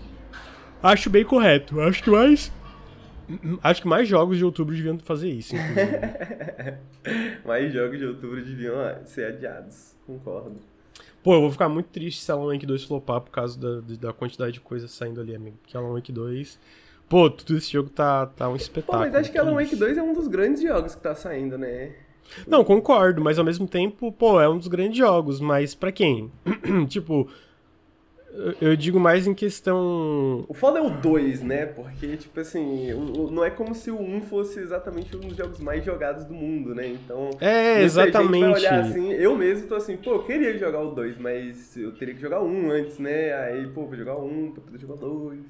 [0.83, 1.81] Acho bem correto.
[1.81, 2.53] Acho que mais.
[3.63, 5.55] Acho que mais jogos de outubro deviam fazer isso,
[7.47, 8.75] mais jogos de outubro deviam
[9.05, 9.95] ser adiados.
[10.05, 10.76] Concordo.
[11.27, 14.13] Pô, eu vou ficar muito triste se Alan Wake 2 flopar por causa da, da
[14.13, 15.57] quantidade de coisas saindo ali, amigo.
[15.61, 16.57] Porque Alan Wake 2.
[17.09, 18.99] Pô, tudo esse jogo tá, tá um espetáculo.
[18.99, 21.59] Pô, mas acho que Alan Wake 2 é um dos grandes jogos que tá saindo,
[21.59, 21.95] né?
[22.47, 26.31] Não, concordo, mas ao mesmo tempo, pô, é um dos grandes jogos, mas para quem?
[26.89, 27.29] tipo,
[28.61, 30.45] eu digo mais em questão.
[30.49, 31.67] O foda é o 2, né?
[31.67, 32.91] Porque, tipo assim,
[33.31, 36.35] não é como se o 1 um fosse exatamente um dos jogos mais jogados do
[36.35, 36.89] mundo, né?
[36.89, 37.31] Então.
[37.41, 38.45] É, exatamente.
[38.45, 42.15] Olhar assim, eu mesmo tô assim, pô, eu queria jogar o 2, mas eu teria
[42.15, 43.33] que jogar o 1 um antes, né?
[43.35, 45.41] Aí, pô, vou jogar o 1 um pra poder jogar o 2.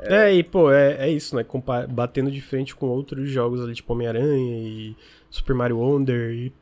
[0.00, 0.14] É...
[0.14, 1.44] é, e pô, é, é isso, né?
[1.44, 4.96] Compa batendo de frente com outros jogos ali, tipo Homem-Aranha e
[5.30, 6.52] Super Mario Wonder e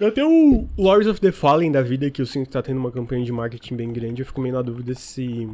[0.00, 2.90] até o Lords of the Fallen da vida, que eu sinto que tá tendo uma
[2.90, 5.48] campanha de marketing bem grande, eu fico meio na dúvida se.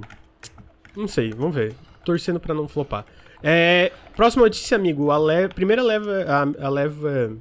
[0.96, 1.74] Não sei, vamos ver.
[2.04, 3.04] Torcendo para não flopar.
[3.42, 5.10] É, próxima notícia, amigo.
[5.10, 5.48] A le...
[5.48, 6.24] primeira leva.
[6.26, 7.36] A, a, leva.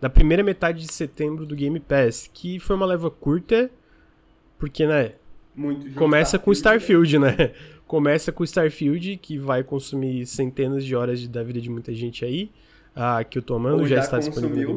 [0.00, 2.30] Da primeira metade de setembro do Game Pass.
[2.32, 3.70] Que foi uma leva curta.
[4.58, 5.12] Porque, né?
[5.54, 7.34] Muito Começa com Starfield, né?
[7.36, 7.52] né?
[7.86, 12.50] Começa com Starfield, que vai consumir centenas de horas da vida de muita gente aí
[12.94, 14.76] ah, que o Tomando já, já, está disponível.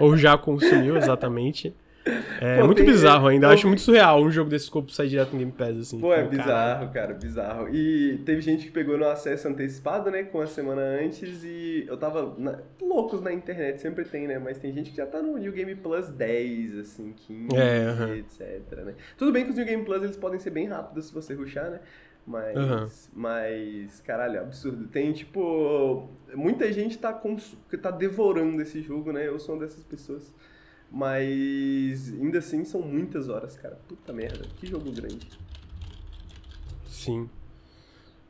[0.00, 1.74] Ou já consumiu, exatamente.
[2.40, 3.50] É Pô, muito tem, bizarro ainda, eu...
[3.50, 6.00] acho muito surreal um jogo desse escopo sair direto no Game Pass, assim.
[6.00, 7.68] Pô, é bizarro, cara, bizarro.
[7.72, 11.96] E teve gente que pegou no acesso antecipado, né, com a semana antes e eu
[11.96, 12.58] tava na...
[12.80, 15.76] loucos na internet, sempre tem, né, mas tem gente que já tá no New Game
[15.76, 18.94] Plus 10, assim, 15, é, etc, né.
[19.16, 21.70] Tudo bem que os New Game Plus, eles podem ser bem rápidos se você ruxar,
[21.70, 21.78] né,
[22.26, 22.88] mas, uhum.
[23.14, 24.86] mas, caralho, é absurdo.
[24.88, 27.56] Tem, tipo, muita gente tá, cons...
[27.80, 29.26] tá devorando esse jogo, né?
[29.26, 30.32] Eu sou uma dessas pessoas.
[30.90, 33.78] Mas, ainda assim, são muitas horas, cara.
[33.88, 35.28] Puta merda, que jogo grande.
[36.86, 37.28] Sim.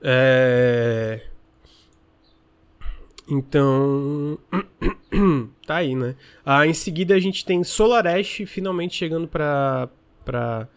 [0.00, 1.26] É...
[3.28, 4.38] Então,
[5.66, 6.14] tá aí, né?
[6.44, 9.88] Ah, em seguida a gente tem Solar Ash finalmente chegando pra,
[10.24, 10.68] pra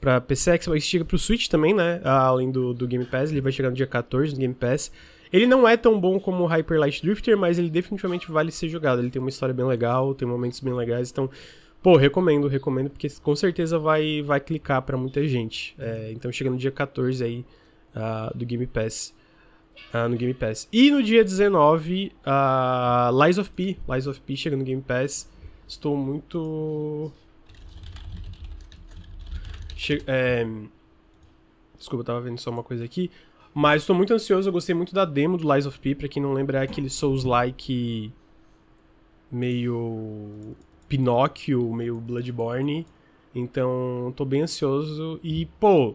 [0.00, 2.00] pra PC, Xbox, chega pro Switch também, né?
[2.04, 4.90] Além do, do Game Pass, ele vai chegar no dia 14 no Game Pass.
[5.32, 8.68] Ele não é tão bom como o Hyper Light Drifter, mas ele definitivamente vale ser
[8.68, 9.00] jogado.
[9.00, 11.30] Ele tem uma história bem legal, tem momentos bem legais, então,
[11.82, 15.74] pô, recomendo, recomendo, porque com certeza vai, vai clicar para muita gente.
[15.78, 17.44] É, então chega no dia 14 aí
[17.94, 19.14] uh, do Game Pass.
[19.94, 20.68] Uh, no Game Pass.
[20.72, 23.78] E no dia 19, uh, Lies of P.
[23.88, 25.28] Lies of P chega no Game Pass.
[25.66, 27.12] Estou muito
[29.80, 30.46] Che é...
[31.78, 33.10] Desculpa, eu tava vendo só uma coisa aqui.
[33.54, 36.22] Mas estou muito ansioso, eu gostei muito da demo do Lies of P, pra quem
[36.22, 38.12] não lembra, é aquele Souls-like
[39.32, 40.54] meio
[40.86, 42.86] Pinóquio, meio Bloodborne.
[43.34, 45.94] Então, tô bem ansioso e, pô,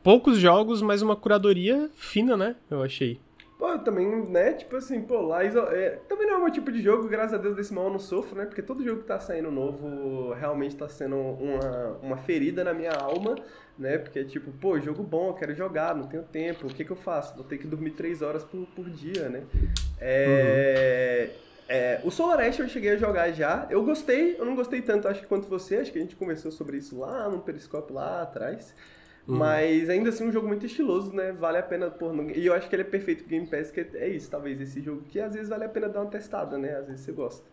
[0.00, 2.54] poucos jogos, mas uma curadoria fina, né?
[2.70, 3.18] Eu achei.
[3.58, 6.80] Pô, também, né, tipo assim, pô, lá é, também não é o meu tipo de
[6.80, 9.18] jogo, graças a Deus desse mal eu não sofro, né, porque todo jogo que tá
[9.18, 13.34] saindo novo realmente tá sendo uma, uma ferida na minha alma,
[13.76, 16.92] né, porque tipo, pô, jogo bom, eu quero jogar, não tenho tempo, o que que
[16.92, 17.34] eu faço?
[17.34, 19.42] Vou ter que dormir três horas por, por dia, né.
[20.00, 21.30] É...
[21.30, 21.48] Uhum.
[21.70, 23.66] É, o Solar Ash eu cheguei a jogar já.
[23.68, 25.76] Eu gostei, eu não gostei tanto, acho que quanto você.
[25.76, 28.74] Acho que a gente conversou sobre isso lá no Periscope lá atrás.
[29.28, 29.36] Uhum.
[29.36, 31.32] Mas ainda assim um jogo muito estiloso, né?
[31.32, 32.30] Vale a pena, pôr no...
[32.30, 34.80] E eu acho que ele é perfeito pro Game Pass, que é isso, talvez, esse
[34.80, 36.74] jogo que às vezes vale a pena dar uma testada, né?
[36.74, 37.44] Às vezes você gosta.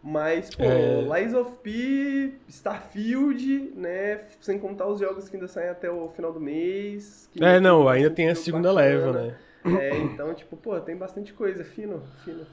[0.00, 1.20] Mas, pô, é...
[1.20, 4.20] Lies of P, Starfield, né?
[4.40, 7.28] Sem contar os jogos que ainda saem até o final do mês.
[7.40, 8.88] é, não, ainda tem a segunda bacana.
[8.88, 9.36] leva, né?
[9.80, 12.46] É, então, tipo, pô, tem bastante coisa, fino, fino.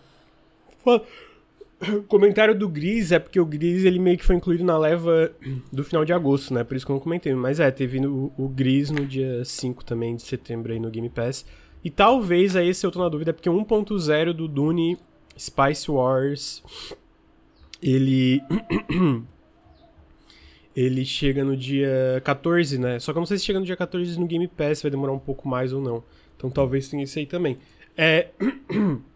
[0.83, 0.99] Pô,
[1.91, 5.31] o comentário do Gris é porque o Gris ele meio que foi incluído na leva
[5.71, 6.63] do final de agosto, né?
[6.63, 7.33] Por isso que eu não comentei.
[7.33, 11.09] Mas é, teve o, o Gris no dia 5 também de setembro aí no Game
[11.09, 11.45] Pass.
[11.83, 14.97] E talvez aí esse eu tô na dúvida, porque 1.0 do Dune
[15.37, 16.63] Spice Wars
[17.81, 18.41] ele
[20.75, 22.99] ele chega no dia 14, né?
[22.99, 25.11] Só que eu não sei se chega no dia 14 no Game Pass, vai demorar
[25.11, 26.03] um pouco mais ou não.
[26.37, 27.57] Então talvez tenha isso aí também.
[27.97, 28.29] É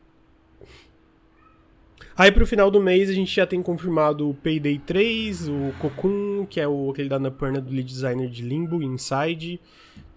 [2.18, 6.48] Aí pro final do mês a gente já tem confirmado o Payday 3, o Cocoon,
[6.48, 9.62] que é o, aquele da Annapurna do lead designer de Limbo, Inside.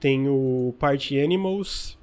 [0.01, 1.99] Tem o Party Animals.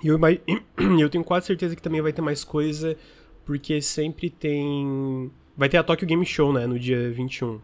[0.00, 0.16] E eu,
[1.00, 2.96] eu tenho quase certeza que também vai ter mais coisa,
[3.44, 5.28] porque sempre tem...
[5.56, 7.60] Vai ter a Tokyo Game Show, né, no dia 21.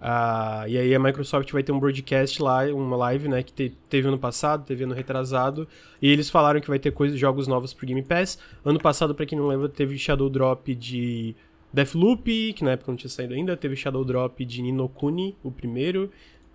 [0.00, 3.72] Ah, e aí a Microsoft vai ter um broadcast lá, uma live, né, que te,
[3.88, 5.66] teve ano passado, teve ano retrasado,
[6.02, 8.38] e eles falaram que vai ter coisas, jogos novos pro Game Pass.
[8.64, 11.34] Ano passado, para quem não lembra, teve Shadow Drop de
[11.72, 16.10] Deathloop, que na época não tinha saído ainda, teve Shadow Drop de Ninokuni, o primeiro,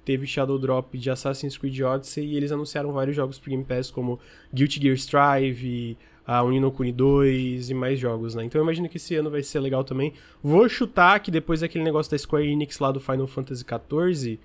[0.06, 3.90] teve Shadow Drop de Assassin's Creed Odyssey, e eles anunciaram vários jogos pro Game Pass,
[3.90, 4.20] como
[4.54, 5.98] Guilty Gear Strive,
[6.32, 8.46] a Uninokuni 2 e mais jogos, né?
[8.46, 10.14] Então eu imagino que esse ano vai ser legal também.
[10.44, 14.40] Vou chutar que depois daquele negócio da Square Enix lá do Final Fantasy XIV,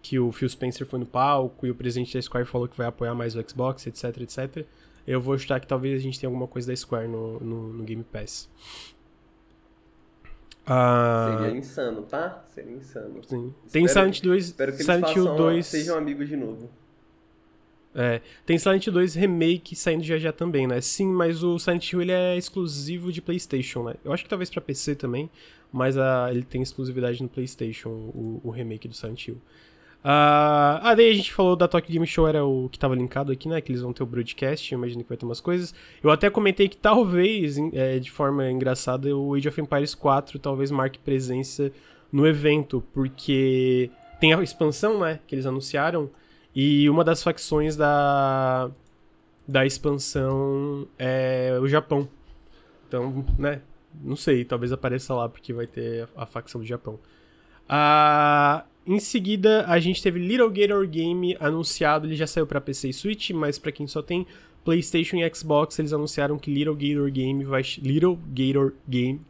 [0.00, 2.86] que o Phil Spencer foi no palco e o presidente da Square falou que vai
[2.86, 4.64] apoiar mais o Xbox, etc, etc.
[5.06, 7.84] Eu vou chutar que talvez a gente tenha alguma coisa da Square no, no, no
[7.84, 8.48] Game Pass.
[10.66, 12.42] Ah, Seria insano, tá?
[12.54, 13.20] Seria insano.
[13.28, 13.54] Sim.
[13.70, 14.46] Tem Silent 2.
[14.46, 15.66] Espero que Silent eles 2...
[15.66, 16.70] sejam amigos de novo.
[18.00, 20.80] É, tem Silent 2 Remake saindo já já também, né?
[20.80, 23.94] Sim, mas o Silent Hill ele é exclusivo de PlayStation, né?
[24.04, 25.28] Eu acho que talvez para PC também,
[25.72, 29.34] mas a, ele tem exclusividade no PlayStation, o, o remake do Silent Hill.
[29.34, 33.32] Uh, ah, daí a gente falou da Tokyo Game Show, era o que tava linkado
[33.32, 33.60] aqui, né?
[33.60, 35.74] Que eles vão ter o broadcast, imagino que vai ter umas coisas.
[36.00, 40.70] Eu até comentei que talvez, é, de forma engraçada, o Age of Empires 4 talvez
[40.70, 41.72] marque presença
[42.12, 45.18] no evento, porque tem a expansão, né?
[45.26, 46.08] Que eles anunciaram.
[46.60, 48.68] E uma das facções da,
[49.46, 52.08] da expansão é o Japão.
[52.88, 53.62] Então, né?
[54.02, 56.98] Não sei, talvez apareça lá porque vai ter a, a facção do Japão.
[57.68, 62.88] Ah, em seguida, a gente teve Little Gator Game anunciado, ele já saiu para PC
[62.88, 64.26] e Switch, mas para quem só tem
[64.64, 69.20] PlayStation e Xbox, eles anunciaram que Little Gator Game vai Little Gator Game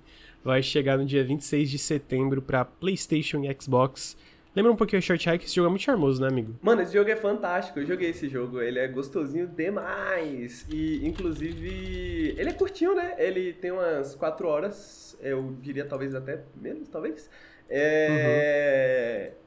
[0.43, 4.17] vai chegar no dia 26 de setembro para PlayStation e Xbox.
[4.59, 5.45] Lembra um pouquinho o Short Hike?
[5.45, 6.53] Esse jogo é muito charmoso, né, amigo?
[6.61, 7.79] Mano, esse jogo é fantástico.
[7.79, 8.61] Eu joguei esse jogo.
[8.61, 10.67] Ele é gostosinho demais.
[10.69, 13.15] E, inclusive, ele é curtinho, né?
[13.19, 15.17] Ele tem umas 4 horas.
[15.21, 17.31] Eu diria talvez até menos, talvez.
[17.71, 19.31] É...
[19.31, 19.39] Uhum.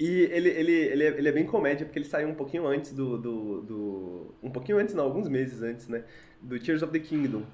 [0.00, 2.92] E ele, ele, ele, é, ele é bem comédia, porque ele saiu um pouquinho antes
[2.92, 4.34] do, do, do...
[4.42, 6.02] Um pouquinho antes, não, alguns meses antes, né?
[6.40, 7.44] Do Tears of the Kingdom.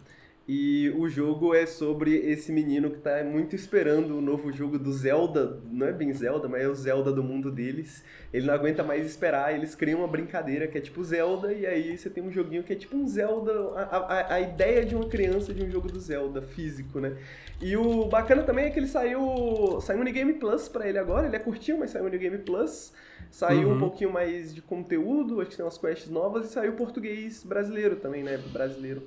[0.50, 4.90] E o jogo é sobre esse menino que tá muito esperando o novo jogo do
[4.90, 8.02] Zelda, não é bem Zelda, mas é o Zelda do mundo deles.
[8.32, 11.98] Ele não aguenta mais esperar, eles criam uma brincadeira que é tipo Zelda, e aí
[11.98, 15.06] você tem um joguinho que é tipo um Zelda, a, a, a ideia de uma
[15.06, 17.14] criança de um jogo do Zelda físico, né?
[17.60, 21.26] E o bacana também é que ele saiu, saiu um Unigame Plus pra ele agora,
[21.26, 22.94] ele é curtinho, mas saiu um Unigame Plus.
[23.30, 23.74] Saiu uhum.
[23.74, 27.96] um pouquinho mais de conteúdo, acho que tem umas quests novas, e saiu português brasileiro
[27.96, 28.38] também, né?
[28.50, 29.02] Brasileiro.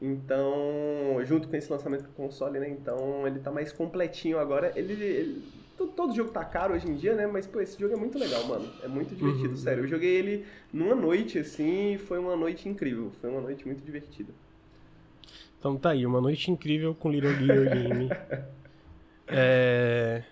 [0.00, 2.68] Então, junto com esse lançamento do console, né?
[2.68, 4.72] Então, ele tá mais completinho agora.
[4.76, 5.42] Ele, ele
[5.76, 7.26] todo, todo, jogo tá caro hoje em dia, né?
[7.26, 8.70] Mas, pô, esse jogo é muito legal, mano.
[8.82, 9.56] É muito divertido, uhum.
[9.56, 9.84] sério.
[9.84, 13.10] Eu joguei ele numa noite, assim, e foi uma noite incrível.
[13.20, 14.32] Foi uma noite muito divertida.
[15.58, 18.08] Então tá aí, uma noite incrível com Little Gear Game.
[19.26, 20.22] é...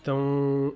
[0.00, 0.74] Então,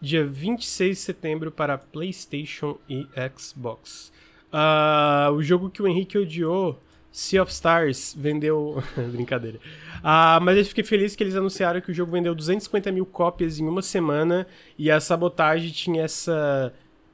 [0.00, 4.12] dia 26 de setembro para PlayStation e Xbox.
[4.52, 6.80] Uh, o jogo que o Henrique odiou
[7.12, 8.82] Sea of Stars vendeu.
[9.12, 9.60] Brincadeira.
[10.02, 13.60] Ah, mas eu fiquei feliz que eles anunciaram que o jogo vendeu 250 mil cópias
[13.60, 14.46] em uma semana
[14.78, 16.72] e a sabotagem tinha essa,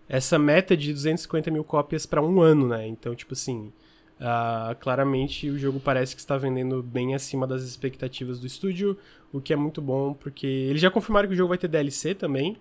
[0.09, 2.87] essa meta de 250 mil cópias para um ano, né?
[2.87, 3.73] Então, tipo assim.
[4.21, 8.99] Ah, claramente o jogo parece que está vendendo bem acima das expectativas do estúdio,
[9.33, 12.15] o que é muito bom, porque eles já confirmaram que o jogo vai ter DLC
[12.15, 12.57] também.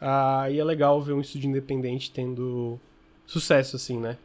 [0.00, 2.80] Ah, e é legal ver um estúdio independente tendo
[3.26, 4.16] sucesso, assim, né?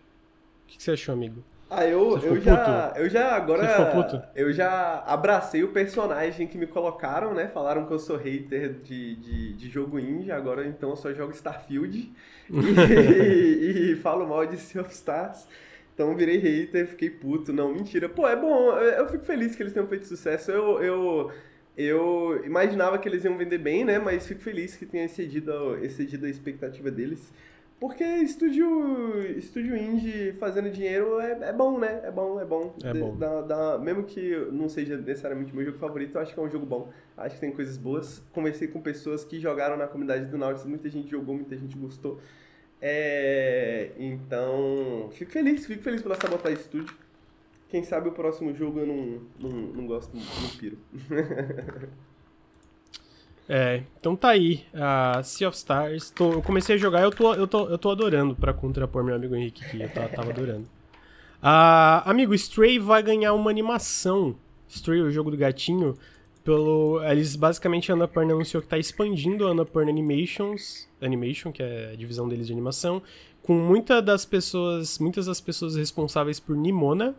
[0.65, 1.43] O que, que você achou, amigo?
[1.69, 2.93] Ah, eu, eu já.
[2.95, 4.31] Eu já agora.
[4.35, 7.47] Eu já abracei o personagem que me colocaram, né?
[7.47, 11.33] Falaram que eu sou hater de, de, de jogo indie, agora então eu só jogo
[11.33, 12.13] Starfield.
[12.49, 15.45] e, e, falo mal de Sea of Stars.
[15.93, 17.51] Então virei hater, fiquei puto.
[17.51, 18.07] Não, mentira.
[18.07, 18.71] Pô, é bom.
[18.71, 20.51] Eu fico feliz que eles tenham feito sucesso.
[20.51, 20.81] Eu.
[20.81, 21.31] eu
[21.77, 23.99] eu imaginava que eles iam vender bem, né?
[23.99, 27.31] Mas fico feliz que tenha excedido, excedido a expectativa deles.
[27.79, 32.01] Porque estúdio, estúdio indie fazendo dinheiro é, é bom, né?
[32.03, 32.75] É bom, é bom.
[32.83, 33.15] É bom.
[33.79, 36.89] Mesmo que não seja necessariamente meu jogo favorito, eu acho que é um jogo bom.
[37.15, 38.23] Acho que tem coisas boas.
[38.33, 42.19] Conversei com pessoas que jogaram na comunidade do Nautilus, muita gente jogou, muita gente gostou.
[42.81, 46.95] É, então, fico feliz, fico feliz pela Sabotage Studio.
[47.69, 50.77] Quem sabe o próximo jogo eu não, não, não gosto, não piro.
[53.49, 56.09] É, então tá aí, a Sea of Stars.
[56.09, 59.15] Tô, eu comecei a jogar, eu tô, eu tô, eu tô adorando pra contrapor meu
[59.15, 60.67] amigo Henrique, que eu tava, tava adorando.
[61.41, 64.35] Ah, amigo, Stray vai ganhar uma animação.
[64.67, 65.97] Stray, o jogo do gatinho,
[66.43, 67.01] pelo.
[67.03, 71.95] Eles basicamente a Annapurna anunciou que tá expandindo a Annapurna Animations, Animation, que é a
[71.95, 73.01] divisão deles de animação,
[73.41, 77.15] com muitas das pessoas, muitas das pessoas responsáveis por Nimona,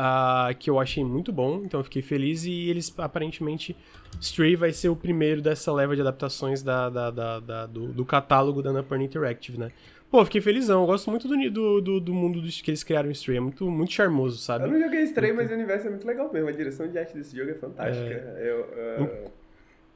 [0.00, 2.44] uh, que eu achei muito bom, então eu fiquei feliz.
[2.44, 3.76] E eles aparentemente.
[4.20, 8.04] Stray vai ser o primeiro dessa leva de adaptações da, da, da, da do, do,
[8.04, 9.70] catálogo da Annapurna Interactive, né?
[10.10, 10.80] Pô, fiquei felizão.
[10.80, 13.36] Eu gosto muito do, do, do mundo que eles criaram em Stray.
[13.36, 14.64] É muito, muito charmoso, sabe?
[14.64, 15.44] Eu não joguei Stray, muito...
[15.44, 16.48] mas o universo é muito legal mesmo.
[16.48, 18.14] A direção de arte desse jogo é fantástica.
[18.14, 18.50] É...
[18.50, 19.30] Eu, uh...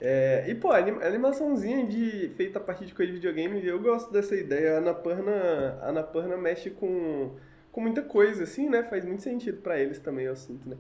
[0.00, 4.12] É, e, pô, a animaçãozinha de, feita a partir de coisa de videogame, eu gosto
[4.12, 4.74] dessa ideia.
[4.74, 7.30] A Annapurna, a Annapurna mexe com
[7.74, 8.84] com muita coisa, assim, né?
[8.84, 10.76] Faz muito sentido para eles também, eu sinto, né?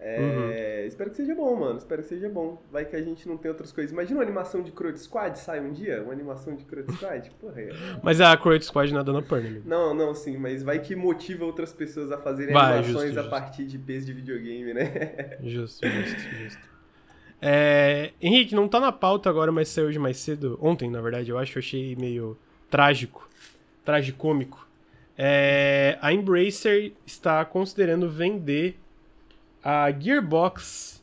[0.00, 0.86] É, uhum.
[0.88, 1.78] Espero que seja bom, mano.
[1.78, 2.60] Espero que seja bom.
[2.72, 3.92] Vai que a gente não tem outras coisas.
[3.92, 6.02] Imagina uma animação de Crowd Squad sai um dia?
[6.02, 7.30] Uma animação de Crowd Squad?
[7.40, 7.70] Porra, é...
[8.02, 10.36] Mas a Crowd Squad não é dona Purna, Não, não, sim.
[10.36, 13.30] Mas vai que motiva outras pessoas a fazerem vai, animações justo, a justo.
[13.30, 15.38] partir de peso de videogame, né?
[15.40, 16.74] Justo, justo, justo.
[17.40, 20.58] É, Henrique, não tá na pauta agora, mas saiu hoje mais cedo.
[20.60, 21.56] Ontem, na verdade, eu acho.
[21.56, 22.36] Eu achei meio
[22.68, 23.28] trágico.
[23.84, 24.63] Tragicômico
[25.16, 28.78] é, a Embracer está considerando vender
[29.62, 31.02] a Gearbox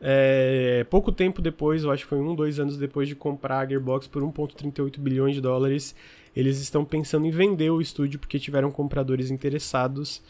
[0.00, 3.66] é, pouco tempo depois, eu acho que foi um, dois anos depois de comprar a
[3.66, 5.94] Gearbox por 1,38 bilhões de dólares.
[6.34, 10.22] Eles estão pensando em vender o estúdio porque tiveram compradores interessados.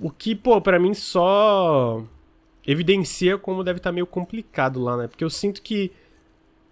[0.00, 2.02] O que, pô, pra mim só
[2.66, 5.06] evidencia como deve estar tá meio complicado lá, né?
[5.06, 5.92] Porque eu sinto que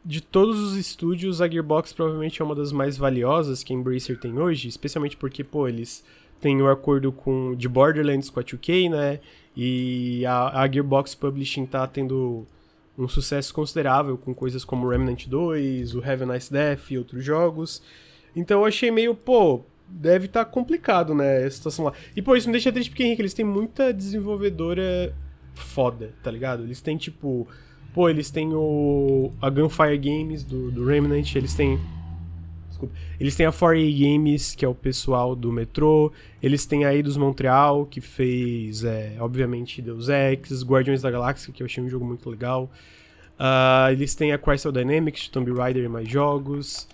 [0.05, 4.19] de todos os estúdios, a Gearbox provavelmente é uma das mais valiosas que a Embracer
[4.19, 6.05] tem hoje, especialmente porque, pô, eles
[6.41, 9.21] têm o um acordo com de Borderlands com a 2K, né?
[9.57, 12.47] E a, a, Gearbox Publishing tá tendo
[12.99, 17.25] um sucesso considerável com coisas como Remnant 2, o Have a Nice Death e outros
[17.25, 17.83] jogos.
[18.37, 21.93] Então eu achei meio, pô, deve estar tá complicado, né, a situação lá.
[22.15, 25.15] E pô, isso me deixa triste porque, Henrique, eles têm muita desenvolvedora
[25.55, 26.65] foda, tá ligado?
[26.65, 27.49] Eles têm, tipo,
[27.95, 31.79] Pô, eles têm o a Gunfire Games do, do Remnant, eles têm
[32.69, 32.95] Desculpa.
[33.21, 36.13] Eles têm a 4A Games, que é o pessoal do Metro.
[36.43, 41.63] Eles têm a Eidos Montreal, que fez, é, obviamente, Deus Ex, Guardiões da Galáxia, que
[41.63, 42.69] eu achei um jogo muito legal.
[43.39, 46.89] Uh, eles têm a Crystal Dynamics, Tomb Raider e mais jogos.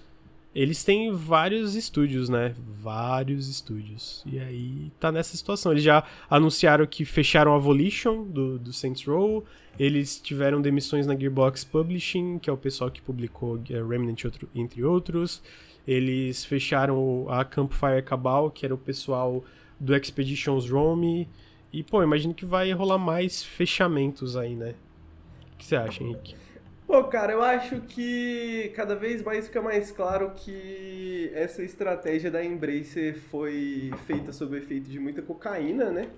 [0.54, 2.54] Eles têm vários estúdios, né?
[2.82, 4.24] Vários estúdios.
[4.26, 5.70] E aí tá nessa situação.
[5.70, 9.44] Eles já anunciaram que fecharam a Volition do, do Saints Row.
[9.78, 14.82] Eles tiveram demissões na Gearbox Publishing, que é o pessoal que publicou é, Remnant, entre
[14.82, 15.40] outros.
[15.86, 19.44] Eles fecharam a Campfire Cabal, que era o pessoal
[19.78, 21.28] do Expeditions Rome.
[21.72, 24.74] E, pô, imagino que vai rolar mais fechamentos aí, né?
[25.54, 26.34] O que você acha, Henrique?
[26.90, 32.44] Pô, cara, eu acho que cada vez mais fica mais claro que essa estratégia da
[32.44, 36.09] Embracer foi feita sob efeito de muita cocaína, né?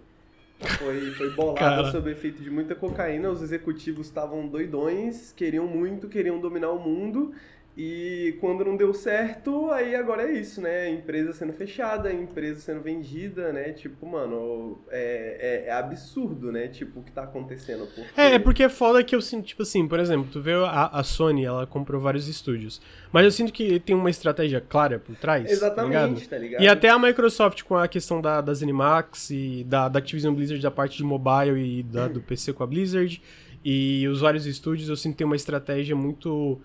[0.79, 1.91] Foi, foi bolada Cara.
[1.91, 3.29] sob efeito de muita cocaína.
[3.29, 7.35] Os executivos estavam doidões, queriam muito, queriam dominar o mundo.
[7.75, 10.91] E quando não deu certo, aí agora é isso, né?
[10.91, 13.73] Empresa sendo fechada, empresa sendo vendida, né?
[13.73, 16.69] Tipo, mano, é, é, é absurdo, né?
[16.69, 17.87] Tipo, o que tá acontecendo.
[17.87, 18.21] Porque...
[18.21, 20.89] É, é porque é foda que eu sinto, tipo assim, por exemplo, tu vê a,
[20.89, 22.79] a Sony, ela comprou vários estúdios.
[23.11, 25.47] Mas eu sinto que tem uma estratégia clara por trás.
[25.47, 26.29] Tá Exatamente, tá ligado?
[26.29, 26.63] Tá ligado?
[26.63, 30.63] E até a Microsoft com a questão da, das Animax e da, da Activision Blizzard
[30.63, 33.23] da parte de mobile e da, do PC com a Blizzard.
[33.65, 36.61] E os vários estúdios, eu sinto que tem uma estratégia muito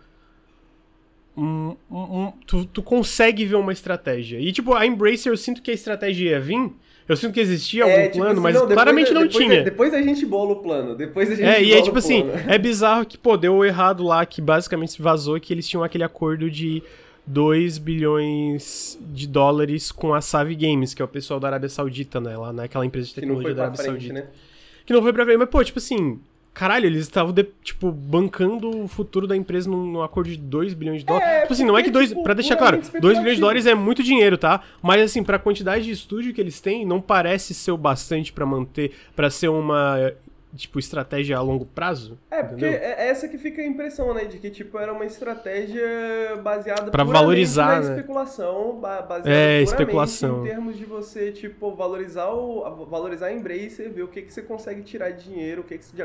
[1.38, 4.40] um, um, tu, tu consegue ver uma estratégia.
[4.40, 6.72] E, tipo, a Embracer, eu sinto que a estratégia ia vir.
[7.08, 9.64] Eu sinto que existia algum é, tipo plano, assim, mas não, claramente não depois, tinha.
[9.64, 10.94] Depois a gente bola o plano.
[10.94, 14.26] Depois a gente É, e é tipo assim, é bizarro que, pô, deu errado lá,
[14.26, 16.84] que basicamente vazou que eles tinham aquele acordo de
[17.26, 22.20] 2 bilhões de dólares com a Savi Games, que é o pessoal da Arábia Saudita,
[22.20, 22.36] né?
[22.36, 24.14] Lá naquela empresa de tecnologia da Arábia frente, Saudita.
[24.14, 24.26] Né?
[24.86, 26.20] Que não foi pra frente, mas pô, tipo assim,
[26.58, 31.02] Caralho, eles estavam, tipo, bancando o futuro da empresa num, num acordo de 2 bilhões
[31.02, 31.30] de dólares.
[31.30, 32.10] É, tipo assim, não é que 2.
[32.10, 34.62] Tipo, pra deixar claro, 2 bilhões de dólares é muito dinheiro, tá?
[34.82, 38.44] Mas assim, pra quantidade de estúdio que eles têm, não parece ser o bastante para
[38.44, 38.92] manter.
[39.16, 40.12] para ser uma
[40.58, 42.18] tipo, estratégia a longo prazo.
[42.30, 44.26] É, porque é essa que fica a impressão, né?
[44.26, 47.96] De que, tipo, era uma estratégia baseada pra valorizar, na né?
[47.96, 50.46] especulação, baseada é, especulação.
[50.46, 54.42] em termos de você, tipo, valorizar, o, valorizar a Embracer, ver o que, que você
[54.42, 55.96] consegue tirar de dinheiro, o que, que, você,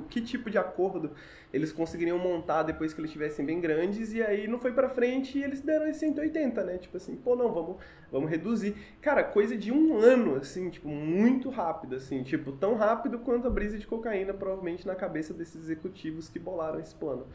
[0.00, 1.10] que tipo de acordo
[1.52, 5.38] eles conseguiriam montar depois que eles estivessem bem grandes, e aí não foi pra frente
[5.38, 6.78] e eles deram esse 180, né?
[6.78, 7.76] Tipo assim, pô, não, vamos,
[8.10, 8.74] vamos reduzir.
[9.02, 13.50] Cara, coisa de um ano, assim, tipo, muito rápido, assim, tipo, tão rápido quanto a
[13.50, 17.26] brisa de cocaína, provavelmente, na cabeça desses executivos que bolaram esse plano.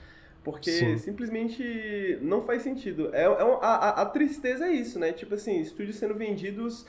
[0.44, 0.98] Porque Sim.
[0.98, 3.14] simplesmente não faz sentido.
[3.14, 5.12] É, é a, a, a tristeza é isso, né?
[5.12, 6.86] Tipo assim, estúdios sendo vendidos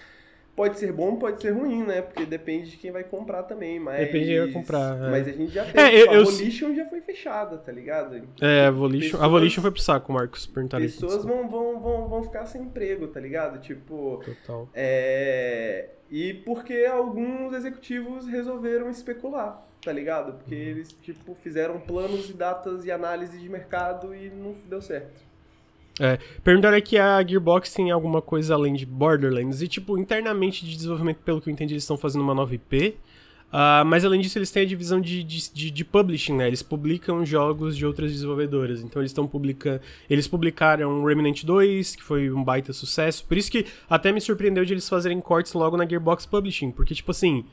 [0.59, 2.03] Pode ser bom, pode ser ruim, né?
[2.03, 3.79] Porque depende de quem vai comprar também.
[3.79, 4.01] Mas...
[4.01, 4.97] Depende de quem vai comprar.
[4.97, 5.11] É.
[5.13, 5.81] Mas a gente já tem.
[5.81, 8.21] É, eu, a Volition já foi fechada, tá ligado?
[8.43, 10.47] É, a Volition, pessoas, a Volition foi pro saco, Marcos.
[10.47, 13.61] Perguntar pessoas vão, vão, vão, vão ficar sem emprego, tá ligado?
[13.61, 14.21] Tipo.
[14.25, 14.69] Total.
[14.75, 15.91] É.
[16.11, 20.39] E porque alguns executivos resolveram especular, tá ligado?
[20.39, 20.61] Porque uhum.
[20.61, 25.28] eles, tipo, fizeram planos e datas e análise de mercado e não deu certo.
[26.01, 29.61] É, perguntaram aqui a Gearbox tem alguma coisa além de Borderlands.
[29.63, 32.97] E, tipo, internamente de desenvolvimento, pelo que eu entendi, eles estão fazendo uma nova IP.
[33.49, 36.47] Uh, ah, mas além disso, eles têm a divisão de, de, de, de, publishing, né?
[36.47, 38.83] Eles publicam jogos de outras desenvolvedoras.
[38.83, 39.81] Então eles estão publicando.
[40.09, 43.25] Eles publicaram Remnant 2, que foi um baita sucesso.
[43.25, 46.71] Por isso que até me surpreendeu de eles fazerem cortes logo na Gearbox Publishing.
[46.71, 47.45] Porque, tipo assim.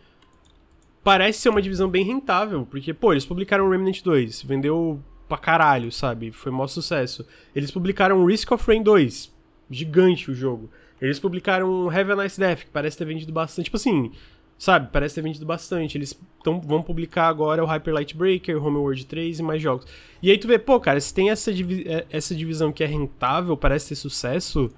[1.02, 2.68] Parece ser uma divisão bem rentável.
[2.70, 6.32] Porque, pô, eles publicaram Remnant 2, vendeu pra caralho, sabe?
[6.32, 7.26] Foi maior sucesso.
[7.56, 9.34] Eles publicaram Risk of Rain 2,
[9.70, 10.70] gigante o jogo.
[11.02, 13.66] Eles publicaram Have a Nice Death, que parece ter vendido bastante.
[13.66, 14.12] Tipo assim,
[14.58, 14.90] sabe?
[14.92, 15.98] Parece ter vendido bastante.
[15.98, 19.86] Eles tão, vão publicar agora o Hyper Light Breaker, Homeworld 3 e mais jogos.
[20.22, 22.88] E aí tu vê, pô, cara, se tem essa, divi é, essa divisão que é
[22.88, 24.72] rentável, parece ter sucesso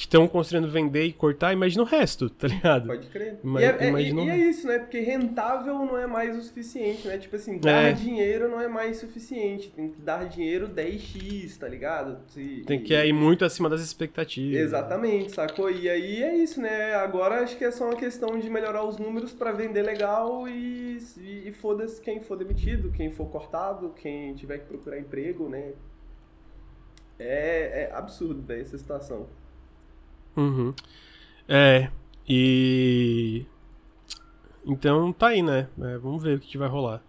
[0.00, 2.86] que estão construindo vender e cortar, imagina o resto, tá ligado?
[2.86, 3.38] Pode crer.
[3.44, 4.78] Ima e, é, é e, e, é, isso, né?
[4.78, 7.18] Porque rentável não é mais o suficiente, né?
[7.18, 7.92] Tipo assim, dar é.
[7.92, 9.70] dinheiro não é mais suficiente.
[9.70, 12.16] Tem que dar dinheiro 10x, tá ligado?
[12.34, 14.58] E, Tem que ir muito acima das expectativas.
[14.58, 15.70] Exatamente, sacou?
[15.70, 16.94] E aí é isso, né?
[16.94, 20.96] Agora acho que é só uma questão de melhorar os números para vender legal e,
[21.18, 25.74] e, e foda-se quem for demitido, quem for cortado, quem tiver que procurar emprego, né?
[27.18, 29.28] É, é absurdo, velho, essa situação.
[30.40, 30.72] Uhum.
[31.46, 31.90] É,
[32.28, 33.44] e.
[34.64, 35.68] Então tá aí, né?
[35.80, 37.02] É, vamos ver o que, que vai rolar.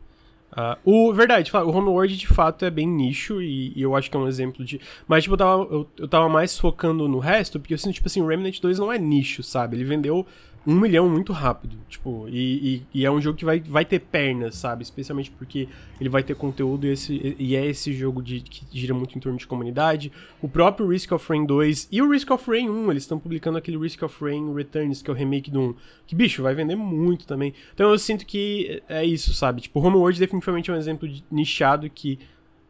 [0.52, 4.18] Uh, o, verdade, o Homeworld de fato é bem nicho e, e, eu acho que
[4.18, 4.82] é um exemplo de.
[5.08, 8.08] Mas, tipo, eu tava, eu, eu tava mais focando no resto, porque eu sinto, tipo
[8.08, 9.78] assim, o Remnant 2 não é nicho, sabe?
[9.78, 10.26] Ele vendeu
[10.66, 11.78] um milhão muito rápido.
[11.90, 14.84] Tipo, e, e, e, é um jogo que vai, vai ter pernas, sabe?
[14.84, 15.68] Especialmente porque
[16.00, 19.20] ele vai ter conteúdo e, esse, e é esse jogo de, que gira muito em
[19.20, 20.12] torno de comunidade.
[20.42, 23.58] O próprio Risk of Rain 2 e o Risk of Rain 1, eles estão publicando
[23.58, 25.76] aquele Risk of Rain Returns, que é o remake do 1.
[26.06, 27.54] Que, bicho, vai vender muito também.
[27.74, 29.62] Então eu sinto que é isso, sabe?
[29.62, 32.20] Tipo, Homeworld definitivamente é um exemplo de, nichado que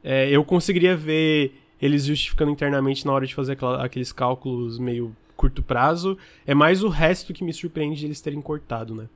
[0.03, 5.15] é, eu conseguiria ver eles justificando internamente na hora de fazer aquela, aqueles cálculos meio
[5.41, 6.15] curto prazo.
[6.45, 9.09] É mais o resto que me surpreende de eles terem cortado, né?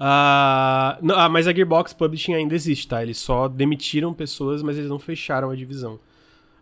[0.00, 3.02] Uh, não, ah, mas a Gearbox Publishing ainda existe, tá?
[3.02, 6.00] Eles só demitiram pessoas, mas eles não fecharam a divisão.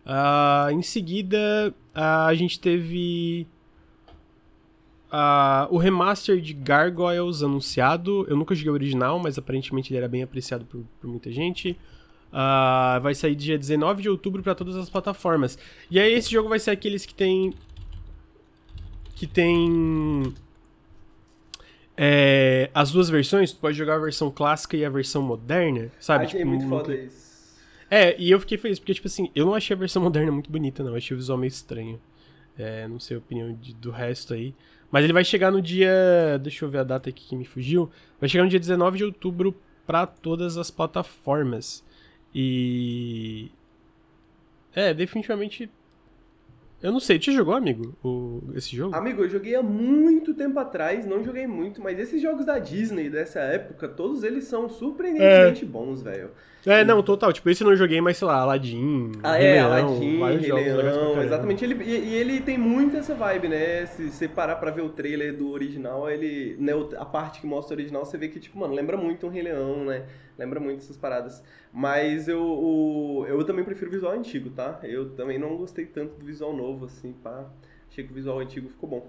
[0.05, 3.47] Uh, em seguida, a gente teve
[5.71, 8.27] o remaster de Gargoyles anunciado.
[8.29, 11.79] Eu nunca joguei o original, mas aparentemente ele era bem apreciado por, por muita gente.
[13.01, 15.57] vai sair dia 19 de outubro para todas as plataformas.
[15.91, 17.55] E aí, esse jogo vai ser aqueles que tem
[19.19, 20.33] que tem
[21.97, 26.27] é, as duas versões, tu pode jogar a versão clássica e a versão moderna, sabe?
[26.27, 27.59] Achei tipo, muito foda isso.
[27.91, 30.49] É, e eu fiquei feliz, porque, tipo assim, eu não achei a versão moderna muito
[30.49, 30.93] bonita, não.
[30.93, 32.01] Eu achei o visual meio estranho.
[32.57, 34.55] É, não sei a opinião de, do resto aí.
[34.89, 36.39] Mas ele vai chegar no dia.
[36.41, 37.91] Deixa eu ver a data aqui que me fugiu.
[38.21, 39.53] Vai chegar no dia 19 de outubro
[39.85, 41.85] para todas as plataformas.
[42.33, 43.51] E.
[44.75, 45.69] É, definitivamente
[46.81, 48.95] eu não sei, tu jogou, amigo, o, esse jogo?
[48.95, 53.11] Amigo, eu joguei há muito tempo atrás, não joguei muito, mas esses jogos da Disney
[53.11, 55.67] dessa época, todos eles são surpreendentemente é.
[55.67, 56.31] bons, velho.
[56.67, 57.33] É, não, total.
[57.33, 59.13] Tipo, esse eu não joguei, mas sei lá, Aladdin.
[59.23, 61.65] Ah, Rei é, Leão, Aladdin, Rei jogos, Leão, exatamente.
[61.65, 63.87] Ele, e, e, ele tem muito essa vibe, né?
[63.87, 66.57] Se você parar pra ver o trailer do original, ele.
[66.59, 69.31] Né, a parte que mostra o original, você vê que, tipo, mano, lembra muito um
[69.31, 70.07] Rei Leão, né?
[70.39, 71.43] Lembra muito essas paradas.
[71.73, 74.81] Mas eu, o, eu também prefiro o visual antigo, tá?
[74.83, 77.47] Eu também não gostei tanto do visual novo, assim, pá.
[77.91, 79.07] Achei que o visual antigo ficou bom.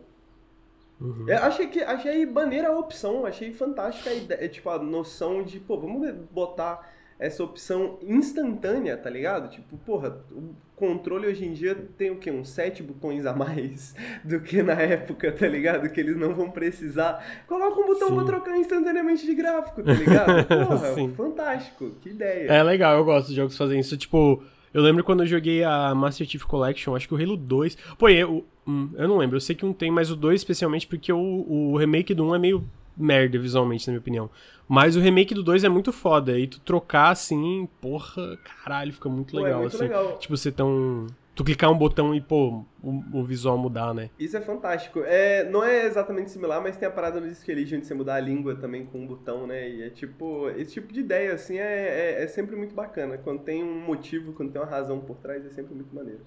[1.00, 1.26] Uhum.
[1.30, 5.60] Eu achei que achei maneira a opção, achei fantástica a ideia, tipo, a noção de,
[5.60, 9.50] pô, vamos botar essa opção instantânea, tá ligado?
[9.50, 12.32] Tipo, porra, o controle hoje em dia tem o quê?
[12.32, 13.94] Uns sete botões a mais
[14.24, 15.90] do que na época, tá ligado?
[15.90, 17.44] Que eles não vão precisar.
[17.46, 18.16] Coloca um botão Sim.
[18.16, 20.46] pra trocar instantaneamente de gráfico, tá ligado?
[20.48, 22.48] Porra, fantástico, que ideia.
[22.48, 23.98] É legal, eu gosto de jogos fazem isso.
[23.98, 24.42] Tipo,
[24.74, 27.76] eu lembro quando eu joguei a Master Chief Collection, acho que o Halo 2.
[27.98, 30.88] Pô, eu, hum, eu não lembro, eu sei que um tem, mas o 2 especialmente
[30.88, 32.70] porque o, o remake do 1 é meio
[33.00, 34.30] merda visualmente, na minha opinião.
[34.68, 36.38] Mas o remake do 2 é muito foda.
[36.38, 39.52] E tu trocar assim, porra, caralho, fica muito legal.
[39.52, 39.84] Pô, é muito assim.
[39.84, 40.18] legal.
[40.20, 41.08] Tipo, você tão.
[41.34, 44.10] Tu clicar um botão e, pô, o, o, visual mudar, né?
[44.20, 45.00] Isso é fantástico.
[45.06, 48.20] É, não é exatamente similar, mas tem a parada no Elysium de você mudar a
[48.20, 49.70] língua também com um botão, né?
[49.70, 53.18] E é tipo, esse tipo de ideia, assim, é, é, é sempre muito bacana.
[53.18, 56.20] Quando tem um motivo, quando tem uma razão por trás, é sempre muito maneiro.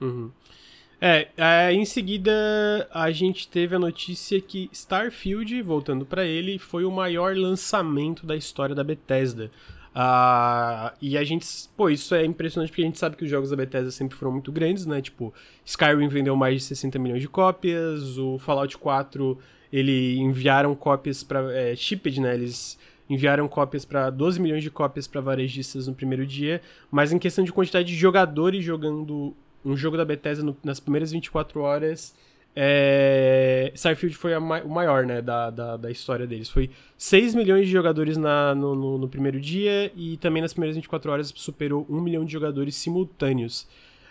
[0.00, 0.30] Uhum.
[1.00, 6.84] É, é, em seguida a gente teve a notícia que Starfield, voltando para ele, foi
[6.84, 9.50] o maior lançamento da história da Bethesda.
[9.94, 13.48] Uh, e a gente, pô, isso é impressionante porque a gente sabe que os jogos
[13.48, 15.00] da Bethesda sempre foram muito grandes, né?
[15.00, 15.32] Tipo,
[15.64, 19.38] Skyrim vendeu mais de 60 milhões de cópias, o Fallout 4,
[19.72, 22.34] ele enviaram cópias para é, shipped, né?
[22.34, 22.78] Eles
[23.08, 27.42] enviaram cópias para 12 milhões de cópias para varejistas no primeiro dia, mas em questão
[27.42, 29.34] de quantidade de jogadores jogando
[29.66, 32.14] um jogo da Bethesda no, nas primeiras 24 horas.
[32.58, 36.48] É, Starfield foi ma o maior, né, da, da, da, história deles.
[36.48, 40.76] Foi 6 milhões de jogadores na, no, no, no, primeiro dia e também nas primeiras
[40.76, 43.66] 24 horas superou 1 milhão de jogadores simultâneos.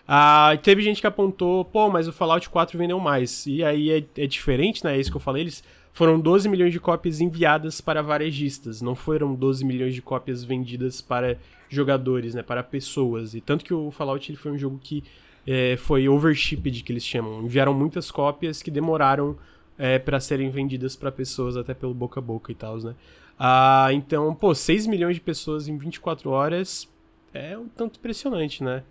[0.07, 3.47] Ah, teve gente que apontou, pô, mas o Fallout 4 vendeu mais.
[3.47, 4.95] E aí é, é diferente, né?
[4.95, 5.41] É isso que eu falei.
[5.41, 10.43] Eles foram 12 milhões de cópias enviadas para varejistas, não foram 12 milhões de cópias
[10.43, 11.37] vendidas para
[11.67, 12.43] jogadores, né?
[12.43, 13.33] Para pessoas.
[13.33, 15.03] E tanto que o Fallout ele foi um jogo que
[15.45, 17.43] é, foi overshipped, que eles chamam.
[17.43, 19.37] Enviaram muitas cópias que demoraram
[19.77, 22.95] é, para serem vendidas para pessoas, até pelo boca a boca e tal, né?
[23.37, 26.89] Ah, então, pô, 6 milhões de pessoas em 24 horas
[27.33, 28.83] é um tanto impressionante, né?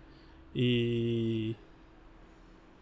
[0.55, 1.55] E.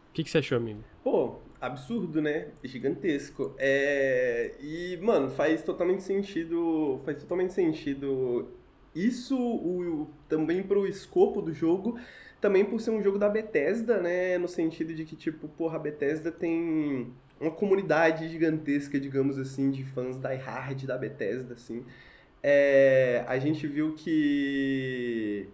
[0.10, 0.84] O que, que você achou, amigo?
[1.04, 2.50] Pô, absurdo, né?
[2.64, 3.56] Gigantesco.
[3.58, 4.56] É...
[4.62, 7.00] E, mano, faz totalmente sentido.
[7.04, 8.48] Faz totalmente sentido
[8.96, 11.98] isso o, também pro escopo do jogo
[12.44, 14.38] também por ser um jogo da Bethesda, né?
[14.38, 19.86] No sentido de que, tipo, porra, a Bethesda tem uma comunidade gigantesca, digamos assim, de
[19.86, 21.86] fãs die hard da Bethesda, assim.
[22.44, 25.48] É, a gente viu que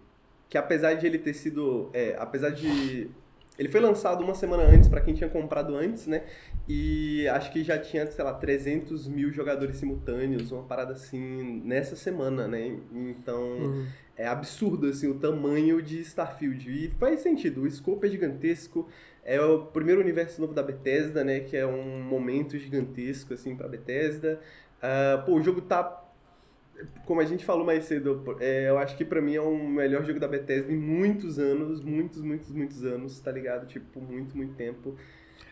[0.48, 3.08] que apesar de ele ter sido, é, apesar de
[3.56, 6.24] ele foi lançado uma semana antes para quem tinha comprado antes, né?
[6.68, 11.94] E acho que já tinha, sei lá, 300 mil jogadores simultâneos, uma parada assim, nessa
[11.94, 12.78] semana, né?
[12.92, 13.86] Então, uhum.
[14.20, 16.70] É absurdo, assim, o tamanho de Starfield.
[16.70, 18.86] E faz sentido, o escopo é gigantesco,
[19.24, 21.40] é o primeiro universo novo da Bethesda, né?
[21.40, 24.38] Que é um momento gigantesco, assim, pra Bethesda.
[24.78, 26.06] Uh, pô, o jogo tá
[27.04, 30.02] como a gente falou mais cedo, é, eu acho que pra mim é o melhor
[30.04, 33.66] jogo da Bethesda em muitos anos, muitos, muitos, muitos anos, tá ligado?
[33.66, 34.96] Tipo, muito, muito tempo.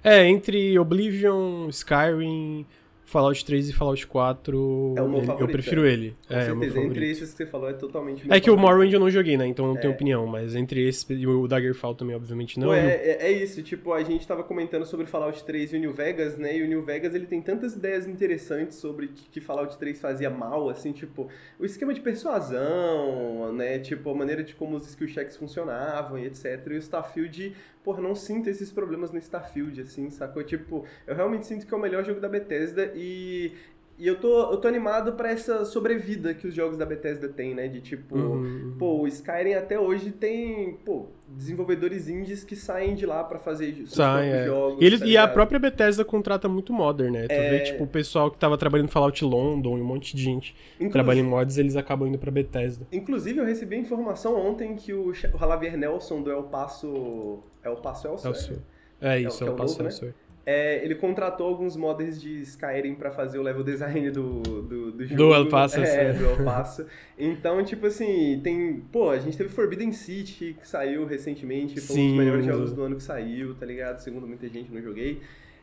[0.02, 2.66] É, entre Oblivion, Skyrim,
[3.08, 5.92] Fallout 3 e Fallout 4, é favorito, eu prefiro é.
[5.94, 6.16] ele.
[6.28, 8.52] Com é, certeza, entre esses que você falou é totalmente É que favorito.
[8.52, 9.46] o Morrowind eu não joguei, né?
[9.46, 9.80] Então não é.
[9.80, 12.68] tenho opinião, mas entre esse e o Daggerfall também, obviamente, não.
[12.68, 15.80] Pô, é, é, é, isso, tipo, a gente tava comentando sobre Fallout 3 e o
[15.80, 16.58] New Vegas, né?
[16.58, 20.28] E o New Vegas ele tem tantas ideias interessantes sobre que, que Fallout 3 fazia
[20.28, 23.78] mal, assim, tipo, o esquema de persuasão, né?
[23.78, 26.62] Tipo, a maneira de como os skill checks funcionavam e etc.
[26.66, 27.54] E o Starfield
[27.88, 30.44] porra, não sinto esses problemas no Starfield, assim, sacou?
[30.44, 33.52] Tipo, eu realmente sinto que é o melhor jogo da Bethesda e,
[33.98, 37.52] e eu tô, eu tô animado para essa sobrevida que os jogos da Bethesda têm,
[37.52, 37.66] né?
[37.66, 38.76] De tipo, uhum, uhum.
[38.78, 43.74] pô, o Skyrim até hoje tem, pô, desenvolvedores indies que saem de lá para fazer
[43.74, 44.46] seus Sai, é.
[44.46, 44.80] jogos.
[44.80, 47.26] E, eles, tá e a própria Bethesda contrata muito modder, né?
[47.26, 47.50] Tu é...
[47.50, 50.54] vê, tipo, o pessoal que tava trabalhando em Fallout London e um monte de gente
[50.74, 50.92] Inclusive...
[50.92, 52.86] trabalha em mods, eles acabam indo pra Bethesda.
[52.92, 57.68] Inclusive, eu recebi a informação ontem que o, o Javier Nelson do El Paso é
[57.68, 58.62] o Passo Elsewhere.
[59.00, 60.14] É isso, é, o, é o Passo Elsewhere.
[60.50, 65.04] É, ele contratou alguns modders de Skyrim para fazer o level design do, do, do
[65.04, 65.14] jogo.
[65.14, 65.78] Do El Paso.
[65.78, 66.86] É, do El Paso.
[67.18, 68.82] então, tipo assim, tem...
[68.90, 71.78] Pô, a gente teve Forbidden City, que saiu recentemente.
[71.82, 72.02] Foi Sim.
[72.02, 73.98] um dos melhores jogos do ano que saiu, tá ligado?
[73.98, 75.20] Segundo muita gente, não joguei.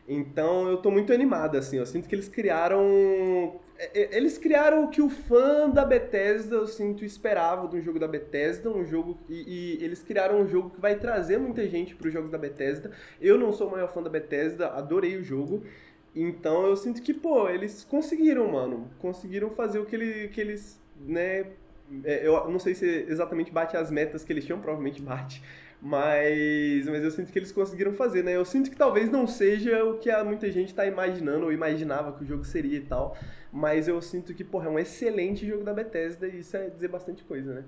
[0.08, 1.78] Então eu tô muito animado, assim.
[1.78, 3.58] Eu sinto que eles criaram.
[3.78, 7.82] É, é, eles criaram o que o fã da Bethesda, eu sinto, esperava de um
[7.82, 9.18] jogo da Bethesda, um jogo.
[9.28, 12.38] E, e eles criaram um jogo que vai trazer muita gente para os jogos da
[12.38, 12.90] Bethesda.
[13.20, 15.62] Eu não sou o maior fã da Bethesda, adorei o jogo.
[16.14, 18.90] Então eu sinto que, pô, eles conseguiram, mano.
[18.98, 21.46] Conseguiram fazer o que, ele, que eles, né,
[22.04, 25.42] É, eu não sei se exatamente bate as metas que eles tinham, provavelmente bate.
[25.80, 28.34] Mas, mas eu sinto que eles conseguiram fazer, né?
[28.34, 32.24] Eu sinto que talvez não seja o que muita gente está imaginando ou imaginava que
[32.24, 33.16] o jogo seria e tal.
[33.52, 36.88] Mas eu sinto que, porra, é um excelente jogo da Bethesda e isso é dizer
[36.88, 37.64] bastante coisa, né?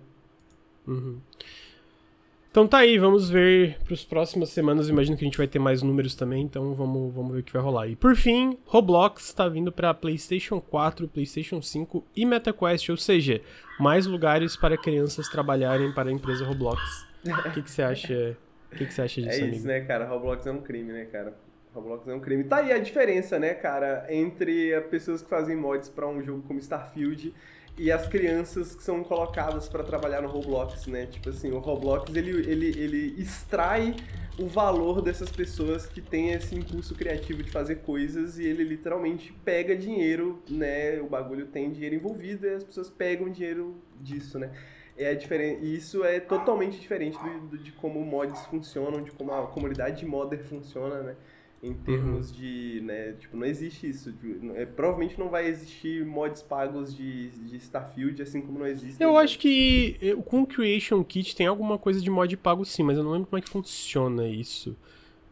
[0.87, 1.19] Uhum.
[2.51, 4.89] Então tá aí, vamos ver para as próximas semanas.
[4.89, 7.53] Imagino que a gente vai ter mais números também, então vamos, vamos ver o que
[7.53, 7.89] vai rolar.
[7.89, 13.41] E por fim, Roblox está vindo para PlayStation 4, PlayStation 5 e MetaQuest, ou seja,
[13.79, 17.08] mais lugares para crianças trabalharem para a empresa Roblox.
[17.33, 18.37] O que, que você acha?
[18.73, 19.67] O que, que você acha disso, É isso, amigo?
[19.67, 20.07] né, cara?
[20.07, 21.35] Roblox é um crime, né, cara?
[21.75, 22.45] Roblox é um crime.
[22.45, 26.43] Tá aí a diferença, né, cara, entre as pessoas que fazem mods para um jogo
[26.47, 27.35] como Starfield
[27.79, 31.07] e as crianças que são colocadas para trabalhar no Roblox, né?
[31.07, 33.95] Tipo assim, o Roblox ele, ele, ele extrai
[34.37, 39.33] o valor dessas pessoas que têm esse impulso criativo de fazer coisas e ele literalmente
[39.45, 41.01] pega dinheiro, né?
[41.01, 44.51] O bagulho tem dinheiro envolvido e as pessoas pegam dinheiro disso, né?
[44.99, 49.33] É diferente, e isso é totalmente diferente do, do, de como mods funcionam, de como
[49.33, 51.17] a comunidade de modder funciona, né?
[51.63, 52.37] em termos uhum.
[52.37, 54.15] de, né, tipo, não existe isso.
[54.55, 59.03] É, provavelmente não vai existir mods pagos de, de Starfield, assim como não existe.
[59.03, 59.97] Eu acho que
[60.27, 63.27] com o Creation Kit tem alguma coisa de mod pago sim, mas eu não lembro
[63.29, 64.77] como é que funciona isso.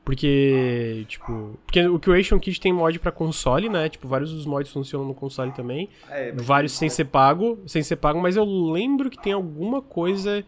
[0.07, 3.89] Porque, tipo, porque o Creation Kit tem mod para console, né?
[3.89, 5.89] Tipo, vários dos mods funcionam no console também.
[6.09, 10.45] É, vários sem ser pago, sem ser pago, mas eu lembro que tem alguma coisa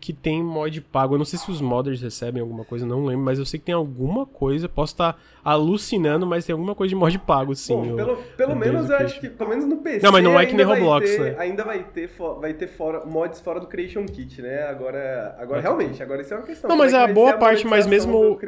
[0.00, 1.14] que tem mod pago.
[1.14, 3.66] Eu não sei se os modders recebem alguma coisa, não lembro, mas eu sei que
[3.66, 4.68] tem alguma coisa.
[4.68, 7.74] Posso estar alucinando, mas tem alguma coisa de mod pago, sim.
[7.74, 10.04] Bom, pelo, pelo menos eu acho que, pelo menos no PC.
[10.04, 11.36] Não, mas não é que nem Roblox, ter, né?
[11.38, 14.64] Ainda vai ter, vai ter fora, mods fora do Creation Kit, né?
[14.64, 16.68] Agora, agora realmente, agora isso é uma questão.
[16.68, 18.38] Não, mas é a boa parte, mas mesmo.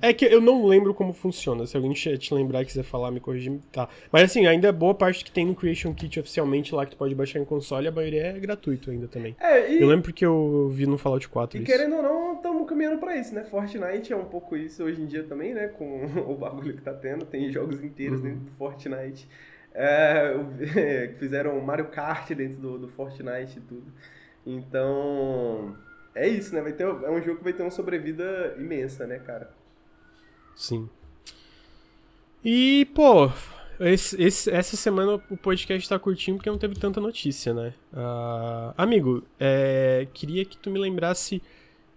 [0.00, 1.66] É que eu não lembro como funciona.
[1.66, 3.88] Se alguém te lembrar e quiser falar, me corrigir, tá.
[4.12, 6.96] Mas assim, ainda é boa parte que tem no Creation Kit oficialmente lá que tu
[6.96, 9.34] pode baixar em console, a maioria é gratuito ainda também.
[9.40, 9.80] É, e...
[9.80, 11.70] Eu lembro porque eu vi no Fallout 4 e isso.
[11.70, 13.44] querendo ou não, estamos caminhando para isso, né?
[13.44, 15.68] Fortnite é um pouco isso hoje em dia também, né?
[15.68, 18.28] Com o bagulho que tá tendo, tem jogos inteiros uhum.
[18.28, 19.28] dentro do Fortnite.
[19.72, 20.34] É,
[21.18, 23.92] fizeram Mario Kart dentro do, do Fortnite e tudo.
[24.46, 25.76] Então,
[26.14, 26.60] é isso, né?
[26.60, 29.50] Vai ter, é um jogo que vai ter uma sobrevida imensa, né, cara?
[30.54, 30.88] Sim.
[32.44, 33.30] E, pô,
[33.80, 37.74] esse, esse, essa semana o podcast tá curtinho porque não teve tanta notícia, né?
[37.92, 41.42] Uh, amigo, é, queria que tu me lembrasse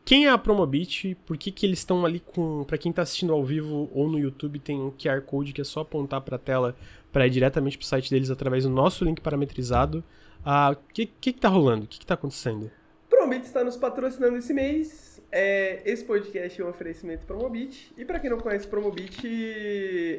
[0.08, 2.64] quem é a Promobit, por que, que eles estão ali com.
[2.64, 5.66] Para quem tá assistindo ao vivo ou no YouTube, tem um QR Code que é
[5.66, 6.78] só apontar pra tela
[7.12, 9.98] para ir diretamente pro site deles através do nosso link parametrizado.
[9.98, 10.04] O uh,
[10.46, 11.84] ah, que, que, que tá rolando?
[11.84, 12.72] O que, que tá acontecendo?
[13.10, 17.94] Promobit está nos patrocinando esse mês é, esse podcast é um oferecimento Promobit.
[17.98, 19.28] E para quem não conhece Promobit,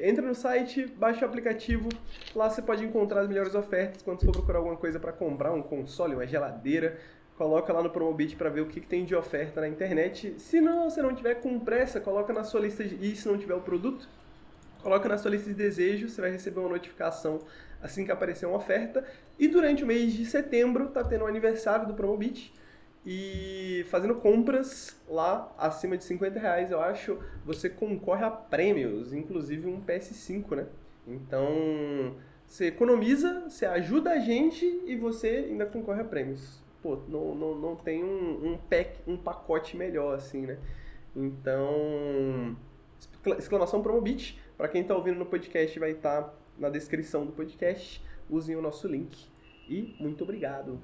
[0.03, 1.89] entra no site, baixa o aplicativo.
[2.35, 5.63] Lá você pode encontrar as melhores ofertas quando for procurar alguma coisa para comprar, um
[5.63, 6.99] console, uma geladeira.
[7.37, 10.35] Coloca lá no Promobit para ver o que, que, tem de oferta na internet.
[10.39, 12.97] Se não, você não tiver com pressa, coloca na sua lista de...
[12.97, 14.09] E se não tiver o produto,
[14.83, 16.13] coloca na sua lista de desejos.
[16.13, 17.41] Você vai receber uma notificação
[17.81, 19.05] assim que aparecer uma oferta.
[19.39, 22.53] E durante o mês de setembro tá tendo o aniversário do Promobit.
[23.07, 29.67] E fazendo compras lá acima de 50 reais, eu acho, você concorre a prêmios, inclusive
[29.67, 30.67] um PS5, né?
[31.07, 32.15] Então,
[32.47, 36.63] você economiza, você ajuda a gente e você ainda concorre a prêmios.
[36.83, 40.59] Pô, não, não, não tem um, um pack, um pacote melhor assim, né?
[41.15, 42.57] Então,
[43.39, 44.41] exclamação Promobit.
[44.57, 48.05] Para quem está ouvindo no podcast, vai estar tá na descrição do podcast.
[48.29, 49.29] Usem o nosso link.
[49.69, 50.81] E muito obrigado.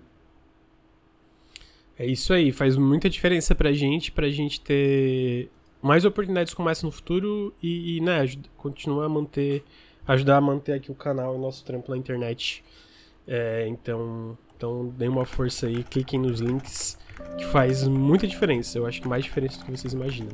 [1.99, 5.49] É isso aí, faz muita diferença pra gente, pra gente ter
[5.81, 9.63] mais oportunidades como essa no futuro e, e né, ajuda, continuar a manter,
[10.07, 12.65] ajudar a manter aqui o canal e o nosso trampo na internet.
[13.29, 16.99] É, então, então dê uma força aí, cliquem nos links,
[17.39, 18.79] que faz muita diferença.
[18.79, 20.33] Eu acho que mais diferença do que vocês imaginam.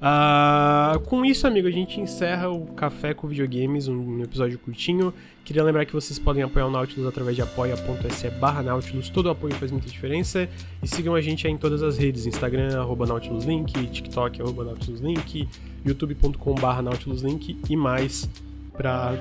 [0.00, 5.12] Uh, com isso, amigo, a gente encerra o Café com Videogames, um episódio curtinho.
[5.44, 9.10] Queria lembrar que vocês podem apoiar o Nautilus através de apoia.se barra Nautilus.
[9.10, 10.48] Todo apoio faz muita diferença.
[10.82, 12.24] E sigam a gente aí em todas as redes.
[12.24, 15.46] Instagram, arroba NautilusLink, TikTok, arroba NautilusLink,
[15.84, 18.28] youtube.com barra NautilusLink e mais
[18.72, 19.18] para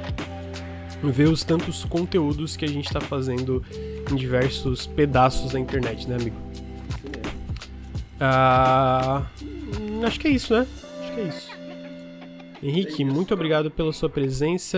[1.03, 3.61] ver os tantos conteúdos que a gente está fazendo
[4.09, 6.37] em diversos pedaços da internet, né, amigo?
[8.21, 9.58] Uh, Hum,
[10.07, 10.67] acho que é isso, né?
[11.01, 11.49] Acho que é isso.
[12.61, 14.77] Henrique, muito obrigado pela sua presença.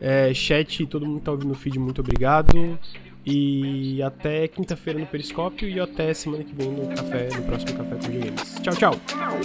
[0.00, 2.78] É, chat, todo mundo que tá ouvindo o feed, muito obrigado.
[3.24, 7.94] E até quinta-feira no Periscópio e até semana que vem no café, no próximo Café
[7.94, 8.56] com Videogames.
[8.62, 8.96] Tchau, tchau!
[9.06, 9.38] Tchau.